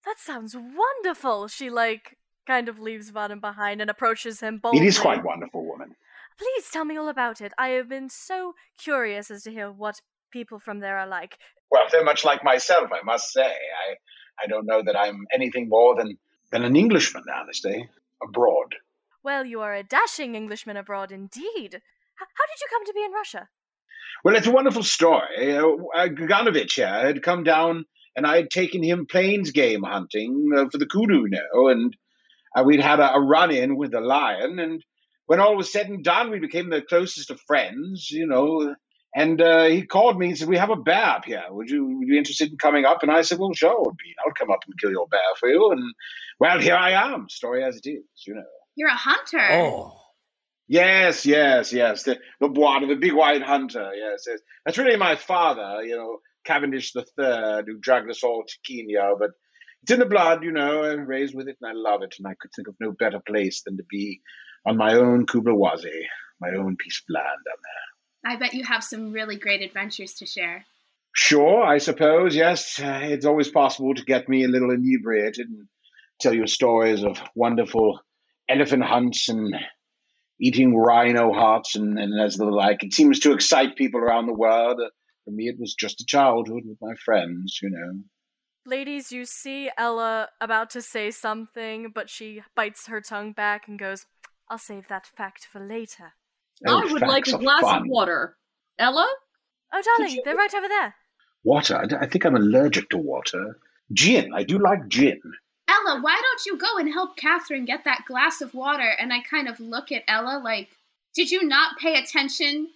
[0.05, 1.47] That sounds wonderful.
[1.47, 4.81] She like kind of leaves Vadim behind and approaches him boldly.
[4.81, 5.95] It is quite wonderful, woman.
[6.37, 7.53] Please tell me all about it.
[7.57, 11.37] I have been so curious as to hear what people from there are like.
[11.71, 13.45] Well, they're much like myself, I must say.
[13.45, 13.95] I
[14.43, 16.17] I don't know that I'm anything more than
[16.51, 17.87] than an Englishman, honestly,
[18.21, 18.75] abroad.
[19.23, 21.75] Well, you are a dashing Englishman abroad indeed.
[21.75, 23.49] H- how did you come to be in Russia?
[24.23, 25.57] Well, it's a wonderful story.
[25.57, 27.85] Uh, uh, Kaganovich here had come down,
[28.15, 31.95] and I had taken him plains game hunting uh, for the kudu, you know, and
[32.55, 34.83] uh, we'd had a, a run in with a lion, and
[35.25, 38.75] when all was said and done, we became the closest of friends, you know.
[39.15, 41.43] And uh, he called me and said, "We have a bear up here.
[41.49, 43.97] Would you, would you be interested in coming up?" And I said, "Well, sure, would
[43.97, 44.13] be.
[44.25, 45.93] I'll come up and kill your bear for you." And
[46.39, 47.29] well, here I am.
[47.29, 48.43] Story as it is, you know.
[48.75, 49.47] You're a hunter.
[49.51, 50.02] Oh,
[50.67, 52.03] Yes, yes, yes.
[52.03, 53.91] The the water, the big white hunter.
[53.95, 54.39] Yes, yes.
[54.65, 55.83] That's really my father.
[55.83, 59.13] You know, Cavendish the Third, who dragged us all to Kenya.
[59.19, 59.31] But
[59.81, 60.83] it's in the blood, you know.
[60.83, 62.15] I'm raised with it, and I love it.
[62.17, 64.21] And I could think of no better place than to be
[64.65, 66.03] on my own Kubla Wazi,
[66.39, 68.33] my own piece of land down there.
[68.33, 70.65] I bet you have some really great adventures to share.
[71.13, 72.35] Sure, I suppose.
[72.35, 75.67] Yes, it's always possible to get me a little inebriated and
[76.21, 77.99] tell you stories of wonderful
[78.47, 79.53] elephant hunts and
[80.47, 82.83] eating rhino hearts and, and as the like.
[82.83, 84.77] It seems to excite people around the world.
[84.83, 84.89] Uh,
[85.25, 88.01] For me, it was just a childhood with my friends, you know.
[88.65, 93.77] Ladies, you see Ella about to say something, but she bites her tongue back and
[93.79, 94.05] goes,
[94.49, 96.13] I'll save that fact for later.
[96.67, 97.81] Oh, I would like a glass fun.
[97.83, 98.37] of water.
[98.77, 99.07] Ella?
[99.73, 100.95] Oh, darling, you- they're right over there.
[101.43, 101.85] Water?
[101.99, 103.57] I think I'm allergic to water.
[103.91, 104.31] Gin.
[104.33, 105.19] I do like gin.
[105.93, 108.89] Ella, why don't you go and help Catherine get that glass of water?
[108.99, 110.69] And I kind of look at Ella like,
[111.15, 112.69] did you not pay attention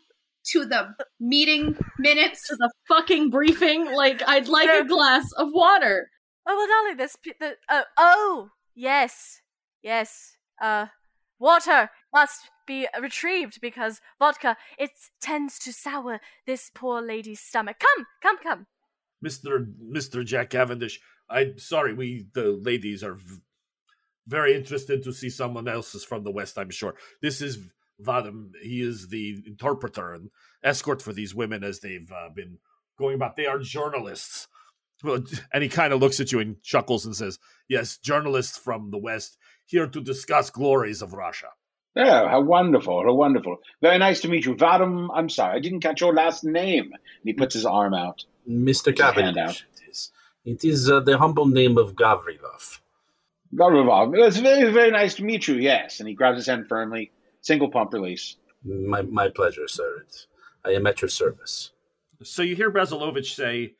[0.51, 2.47] to the meeting minutes?
[2.47, 3.91] To the fucking briefing?
[3.93, 6.09] Like, I'd like a glass of water.
[6.47, 7.15] Oh, well, darling, this.
[7.21, 9.41] p- The, oh, oh, yes.
[9.81, 10.37] Yes.
[10.61, 10.87] Uh,
[11.39, 14.91] water must be retrieved because vodka, it
[15.21, 17.77] tends to sour this poor lady's stomach.
[17.79, 18.67] Come, come, come.
[19.21, 20.99] Mister Mister Jack Cavendish.
[21.29, 21.93] I'm sorry.
[21.93, 23.41] We the ladies are v-
[24.27, 26.57] very interested to see someone else's from the west.
[26.57, 26.95] I'm sure.
[27.21, 27.57] This is
[28.03, 28.51] Vadim.
[28.61, 30.29] He is the interpreter and
[30.63, 32.57] escort for these women as they've uh, been
[32.97, 33.35] going about.
[33.35, 34.47] They are journalists.
[35.03, 35.23] Well,
[35.53, 38.97] And he kind of looks at you and chuckles and says, "Yes, journalists from the
[38.97, 41.47] west here to discuss glories of Russia."
[41.99, 43.57] Oh, how wonderful, how wonderful.
[43.81, 44.53] Very nice to meet you.
[44.55, 46.91] Vadim, I'm sorry, I didn't catch your last name.
[46.93, 48.23] And he puts his arm out.
[48.47, 48.91] Mr.
[48.91, 49.65] His Cavendish.
[49.73, 50.11] It is,
[50.47, 52.79] it is uh, the humble name of Gavrilov.
[53.53, 55.99] Gavrivov, it's very, very nice to meet you, yes.
[55.99, 57.11] And he grabs his hand firmly.
[57.41, 58.37] Single pump release.
[58.63, 60.03] My, my pleasure, sir.
[60.05, 60.27] It's,
[60.63, 61.71] I am at your service.
[62.23, 63.75] So you hear Brazilovich say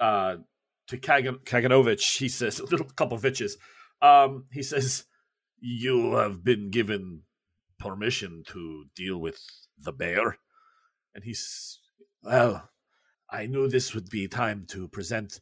[0.00, 0.36] uh,
[0.86, 3.56] to Kagan- Kaganovich, he says, a little couple of bitches,
[4.00, 5.04] um, he says,
[5.60, 7.22] You have been given
[7.80, 9.40] permission to deal with
[9.78, 10.38] the bear.
[11.12, 11.80] And he's,
[12.22, 12.70] Well,
[13.28, 15.40] I knew this would be time to present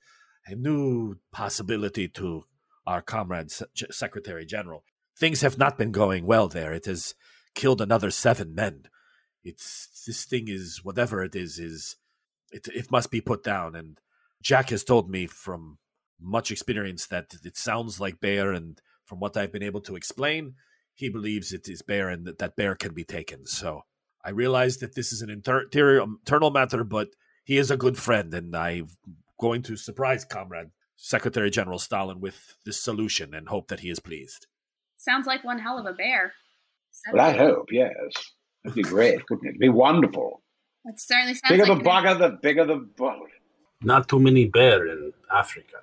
[0.51, 2.45] a new possibility to
[2.87, 4.85] our comrade Se- Secretary General.
[5.19, 6.73] Things have not been going well there.
[6.73, 7.15] It has
[7.55, 8.85] killed another seven men.
[9.45, 11.97] It's this thing is whatever it is is
[12.51, 13.75] it it must be put down.
[13.75, 13.99] And
[14.43, 15.79] Jack has told me from
[16.21, 20.55] much experience that it sounds like bear, and from what I've been able to explain,
[20.95, 23.47] he believes it is bear, and that that bear can be taken.
[23.47, 23.83] So
[24.25, 27.09] I realize that this is an inter- interior- um, internal matter, but
[27.45, 28.89] he is a good friend, and I'm
[29.41, 33.99] going to surprise Comrade Secretary General Stalin with this solution and hope that he is
[34.01, 34.47] pleased.
[34.99, 36.32] Sounds like one hell of a bear.
[37.12, 37.93] Well, I hope, yes.
[38.64, 39.51] It'd be great, wouldn't it?
[39.51, 40.43] It'd be wonderful.
[40.84, 43.28] That certainly sounds Bigger like the an- bugger, the bigger the boat.
[43.82, 45.78] Not too many bear in Africa.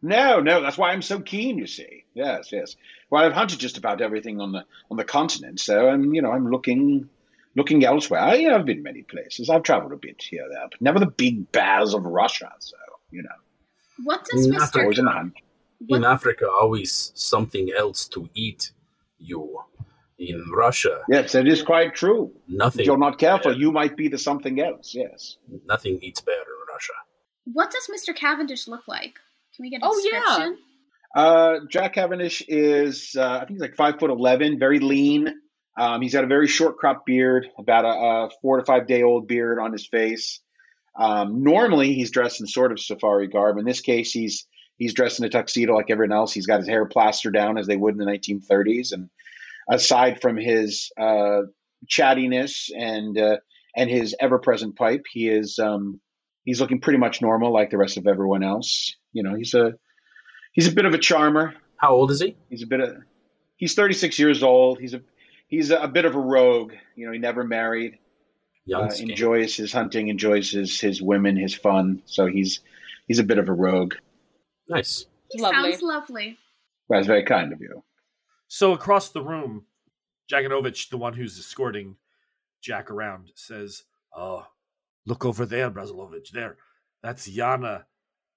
[0.00, 1.58] No, no, that's why I'm so keen.
[1.58, 2.76] You see, yes, yes.
[3.10, 6.30] Well, I've hunted just about everything on the on the continent, so I'm, you know,
[6.30, 7.08] I'm looking
[7.58, 8.20] looking elsewhere.
[8.20, 9.50] I, I've been many places.
[9.50, 12.50] I've traveled a bit here, there, but never the big bears of Russia.
[12.60, 12.76] So,
[13.10, 13.38] you know,
[14.04, 14.80] What does Not Mr.
[14.82, 15.34] always in the hunt.
[15.88, 18.72] In Africa, always something else to eat.
[19.20, 19.60] You
[20.18, 22.32] in Russia, Yes, it is quite true.
[22.48, 22.80] nothing.
[22.80, 24.92] If you're not careful, you might be the something else.
[24.94, 25.36] Yes.
[25.66, 26.92] Nothing eats better in Russia.
[27.52, 28.12] what does Mr.
[28.14, 29.14] Cavendish look like?
[29.54, 30.50] Can we get a Oh, yeah.
[31.22, 35.22] Uh, Jack Cavendish is, uh, I think he's like five foot eleven, very lean.
[35.78, 39.04] Um, he's got a very short cropped beard, about a, a four to five day
[39.04, 40.40] old beard on his face.
[40.98, 43.58] Um, normally, he's dressed in sort of safari garb.
[43.58, 46.32] In this case, he's he's dressed in a tuxedo like everyone else.
[46.32, 48.92] He's got his hair plastered down as they would in the 1930s.
[48.92, 49.08] And
[49.70, 51.42] aside from his uh,
[51.86, 53.36] chattiness and uh,
[53.76, 56.00] and his ever present pipe, he is um,
[56.44, 58.96] he's looking pretty much normal like the rest of everyone else.
[59.12, 59.74] You know, he's a
[60.52, 61.54] he's a bit of a charmer.
[61.76, 62.36] How old is he?
[62.50, 62.96] He's a bit of
[63.56, 64.80] he's 36 years old.
[64.80, 65.02] He's a
[65.48, 66.72] he's a, a bit of a rogue.
[66.94, 67.98] You know, he never married.
[68.64, 72.02] Young Uh, enjoys his hunting, enjoys his his women, his fun.
[72.06, 72.60] So he's
[73.08, 73.94] he's a bit of a rogue.
[74.68, 75.06] Nice.
[75.30, 75.72] He Lovely.
[75.72, 76.38] sounds lovely.
[76.88, 77.82] That's very kind of you.
[78.46, 79.64] So across the room,
[80.32, 81.96] Kaganovich, the one who's escorting
[82.62, 83.84] Jack around, says,
[84.14, 84.46] "Oh,
[85.06, 86.30] look over there, Brazilovich.
[86.30, 86.56] There,
[87.02, 87.84] that's Yana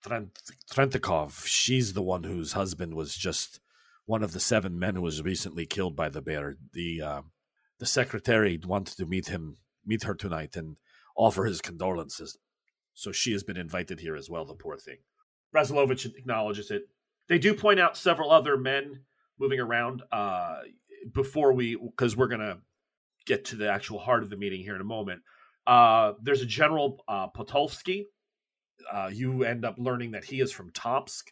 [0.05, 0.37] Trent-
[0.69, 1.45] Trentikov.
[1.45, 3.59] She's the one whose husband was just
[4.05, 6.57] one of the seven men who was recently killed by the bear.
[6.73, 7.21] The uh,
[7.79, 10.77] the secretary wanted to meet him, meet her tonight, and
[11.15, 12.37] offer his condolences.
[12.93, 14.45] So she has been invited here as well.
[14.45, 14.97] The poor thing."
[15.53, 16.83] Brazilovich acknowledges it.
[17.27, 19.01] They do point out several other men
[19.39, 20.59] moving around uh,
[21.13, 22.59] before we, because we're to
[23.25, 25.21] get to the actual heart of the meeting here in a moment.
[25.67, 28.05] Uh, there's a General uh, Potolsky.
[28.91, 31.31] Uh, you end up learning that he is from Tomsk,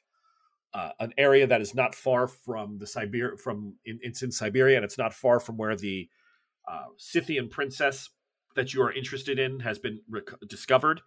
[0.73, 3.37] uh, an area that is not far from the Siberia.
[3.37, 6.09] From in, it's in Siberia, and it's not far from where the
[6.67, 8.09] uh, Scythian princess
[8.55, 11.01] that you are interested in has been rec- discovered.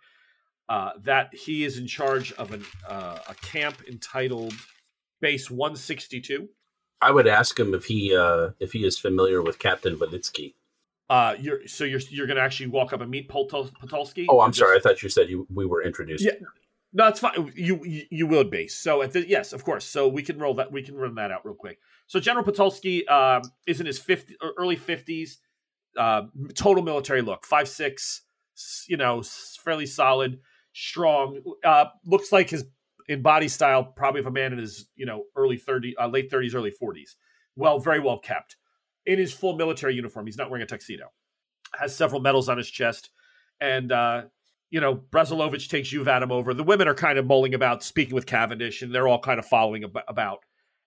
[0.69, 4.55] Uh, that he is in charge of an, uh, a camp entitled
[5.21, 6.49] Base 162.
[7.01, 10.55] I would ask him if he uh, if he is familiar with Captain Valitsky.
[11.11, 14.27] Uh, you're so you're you're gonna actually walk up and meet Potol- Potolsky.
[14.29, 14.77] Oh, I'm sorry.
[14.77, 16.25] I thought you said you, we were introduced.
[16.25, 16.33] Yeah.
[16.93, 17.53] No, it's fine.
[17.55, 18.69] You you, you will be.
[18.69, 19.85] So at the yes, of course.
[19.85, 20.71] So we can roll that.
[20.71, 21.79] We can run that out real quick.
[22.07, 25.39] So General Potolsky um, is in his 50, or early fifties.
[25.97, 26.23] Uh,
[26.55, 28.23] total military look, five six.
[28.87, 29.23] You know,
[29.65, 30.41] fairly solid,
[30.75, 31.43] strong.
[31.65, 32.65] Uh, looks like his
[33.09, 36.31] in body style, probably of a man in his you know early thirty, uh, late
[36.31, 37.17] thirties, early forties.
[37.57, 38.57] Well, very well kept.
[39.07, 41.11] In his full military uniform, he's not wearing a tuxedo.
[41.75, 43.11] Has several medals on his chest,
[43.61, 44.23] and uh,
[44.73, 46.55] you know, Brazilovich takes you, Vadim, over.
[46.55, 49.45] The women are kind of mulling about, speaking with Cavendish, and they're all kind of
[49.45, 50.39] following ab- about.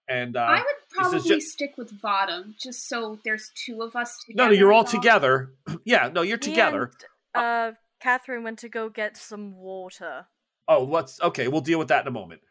[0.09, 3.95] And uh, I would probably says ju- stick with Vadim, just so there's two of
[3.95, 4.49] us no, together.
[4.49, 5.53] no, you're all together.
[5.85, 6.91] yeah, no, you're together.
[7.35, 7.71] and, uh,
[8.01, 10.25] Catherine went to go get some water.
[10.67, 11.47] Oh, let's okay.
[11.47, 12.41] We'll deal with that in a moment.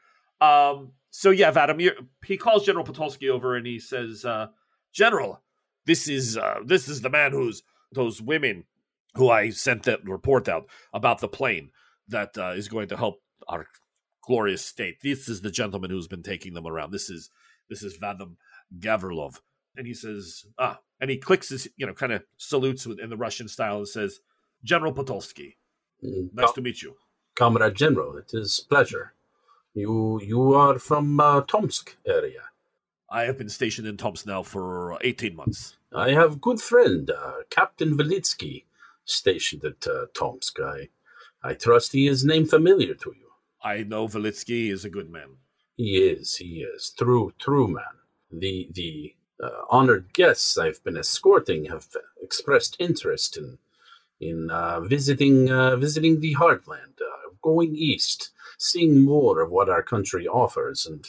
[0.41, 4.49] Um, so yeah, Vadim, you're, he calls General Potolsky over and he says, uh,
[4.93, 5.43] "General,
[5.85, 8.65] this is uh, this is the man who's those women
[9.17, 11.71] who I sent that report out about the plane
[12.09, 13.67] that uh, is going to help our
[14.27, 15.01] glorious state.
[15.03, 16.93] This is the gentleman who's been taking them around.
[16.93, 17.31] This is
[17.69, 18.37] this is Vadim
[18.79, 19.41] Gavrilov."
[19.77, 23.17] And he says, "Ah," and he clicks his, you know, kind of salutes in the
[23.17, 24.21] Russian style and says,
[24.63, 25.57] "General Potolsky,
[26.03, 26.97] Mm, nice Com- to meet you."
[27.35, 29.13] Comrade General, it is pleasure.
[29.75, 32.43] You you are from uh, Tomsk area.
[33.11, 35.77] I have been stationed in Tomsk now for 18 months.
[35.93, 38.65] I have good friend uh, Captain Valitsky
[39.05, 40.61] stationed at uh, Tomsk.
[40.61, 40.89] I
[41.43, 43.31] I trust he is name familiar to you.
[43.63, 45.37] I know Valitsky is a good man.
[45.77, 46.93] He is, he is.
[46.97, 47.95] True, true man.
[48.31, 51.89] The the uh, honored guests I've been escorting have
[52.23, 53.59] expressed interest in
[54.21, 59.83] in uh, visiting uh, visiting the heartland, uh, going east, seeing more of what our
[59.83, 61.05] country offers, and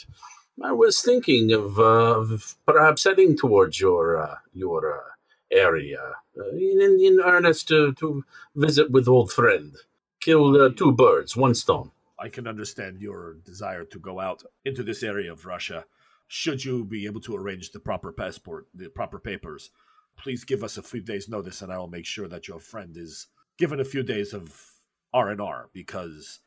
[0.62, 5.10] I was thinking of, uh, of perhaps heading towards your uh, your uh,
[5.50, 6.00] area
[6.38, 8.24] uh, in, in earnest to, to
[8.54, 9.76] visit with old friend,
[10.20, 11.90] kill uh, two birds, one stone.
[12.18, 15.84] I can understand your desire to go out into this area of Russia.
[16.28, 19.70] Should you be able to arrange the proper passport, the proper papers,
[20.16, 22.96] please give us a few days' notice, and I will make sure that your friend
[22.96, 23.28] is
[23.58, 24.72] given a few days of
[25.12, 26.40] R and R because,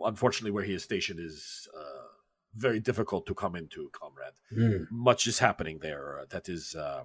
[0.00, 2.04] unfortunately, where he is stationed is uh,
[2.54, 4.34] very difficult to come into, comrade.
[4.50, 4.84] Hmm.
[4.94, 7.04] Much is happening there uh, that is uh,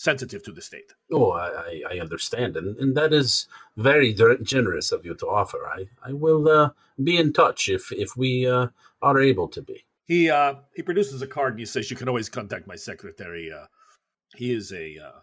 [0.00, 0.90] sensitive to the state.
[1.12, 3.46] Oh, I, I- understand, and, and that is
[3.76, 5.60] very generous of you to offer.
[5.78, 6.70] I, I will uh,
[7.08, 8.68] be in touch if if we uh,
[9.02, 9.84] are able to be.
[10.06, 13.52] He uh he produces a card and he says you can always contact my secretary.
[13.52, 13.66] Uh,
[14.34, 15.18] he is a uh,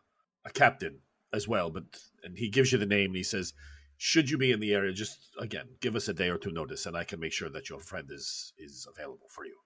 [0.46, 0.96] a captain
[1.34, 1.84] as well, but
[2.24, 3.54] and he gives you the name and he says,
[3.98, 6.86] should you be in the area, just again give us a day or two notice,
[6.86, 9.58] and I can make sure that your friend is is available for you.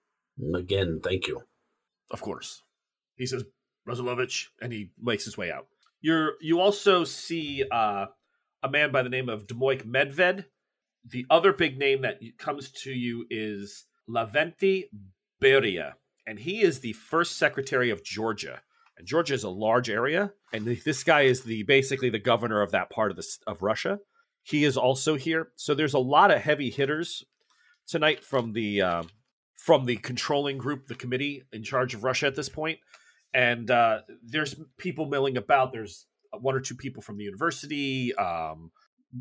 [0.63, 1.37] Again, thank you.
[2.15, 2.63] Of course,
[3.17, 3.43] he says
[3.87, 5.67] Brazilovich, and he makes his way out.
[6.01, 8.07] You're you also see uh,
[8.63, 10.45] a man by the name of Demoik Medved.
[11.05, 14.85] The other big name that comes to you is Lavrentiy
[15.41, 15.93] Beria,
[16.27, 18.61] and he is the first secretary of Georgia.
[18.97, 22.71] And Georgia is a large area, and this guy is the basically the governor of
[22.71, 23.99] that part of the of Russia.
[24.43, 27.23] He is also here, so there's a lot of heavy hitters
[27.87, 29.03] tonight from the uh,
[29.55, 32.79] from the controlling group, the committee in charge of Russia at this point.
[33.33, 35.71] And uh, there's people milling about.
[35.71, 38.13] There's one or two people from the university.
[38.15, 38.71] Um,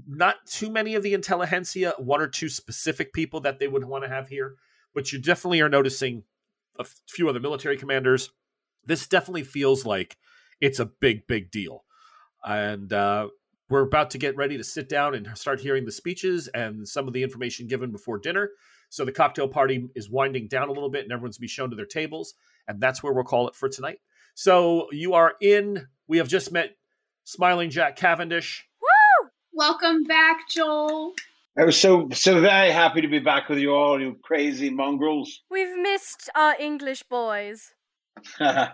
[0.06, 1.94] not too many of the intelligentsia.
[1.98, 4.56] One or two specific people that they would want to have here,
[4.94, 6.24] but you definitely are noticing
[6.78, 8.30] a few other military commanders.
[8.84, 10.16] This definitely feels like
[10.60, 11.84] it's a big, big deal.
[12.44, 13.28] And uh,
[13.68, 17.06] we're about to get ready to sit down and start hearing the speeches and some
[17.06, 18.50] of the information given before dinner.
[18.88, 21.76] So the cocktail party is winding down a little bit, and everyone's be shown to
[21.76, 22.34] their tables,
[22.68, 23.98] and that's where we'll call it for tonight.
[24.34, 25.86] So you are in.
[26.08, 26.76] We have just met
[27.24, 28.66] Smiling Jack Cavendish.
[28.80, 29.28] Woo!
[29.52, 31.14] Welcome back, Joel.
[31.58, 35.42] I was so so very happy to be back with you all, you crazy mongrels.
[35.50, 37.72] We've missed our English boys.
[38.38, 38.68] very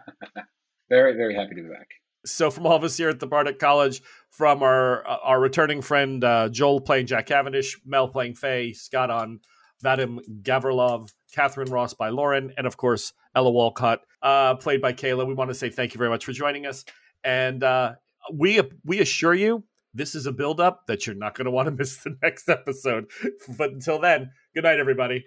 [0.88, 1.88] very happy to be back.
[2.26, 5.80] So from all of us here at the Bardic College, from our uh, our returning
[5.80, 9.40] friend uh, Joel playing Jack Cavendish, Mel playing Faye, Scott on
[9.82, 15.26] Vadim Gavrilov, Catherine Ross by Lauren, and of course Ella Walcott, uh, played by Kayla.
[15.26, 16.84] We want to say thank you very much for joining us,
[17.24, 17.94] and uh,
[18.32, 19.64] we we assure you
[19.96, 22.48] this is a build up that you're not going to want to miss the next
[22.48, 23.06] episode.
[23.56, 25.26] But until then, good night, everybody.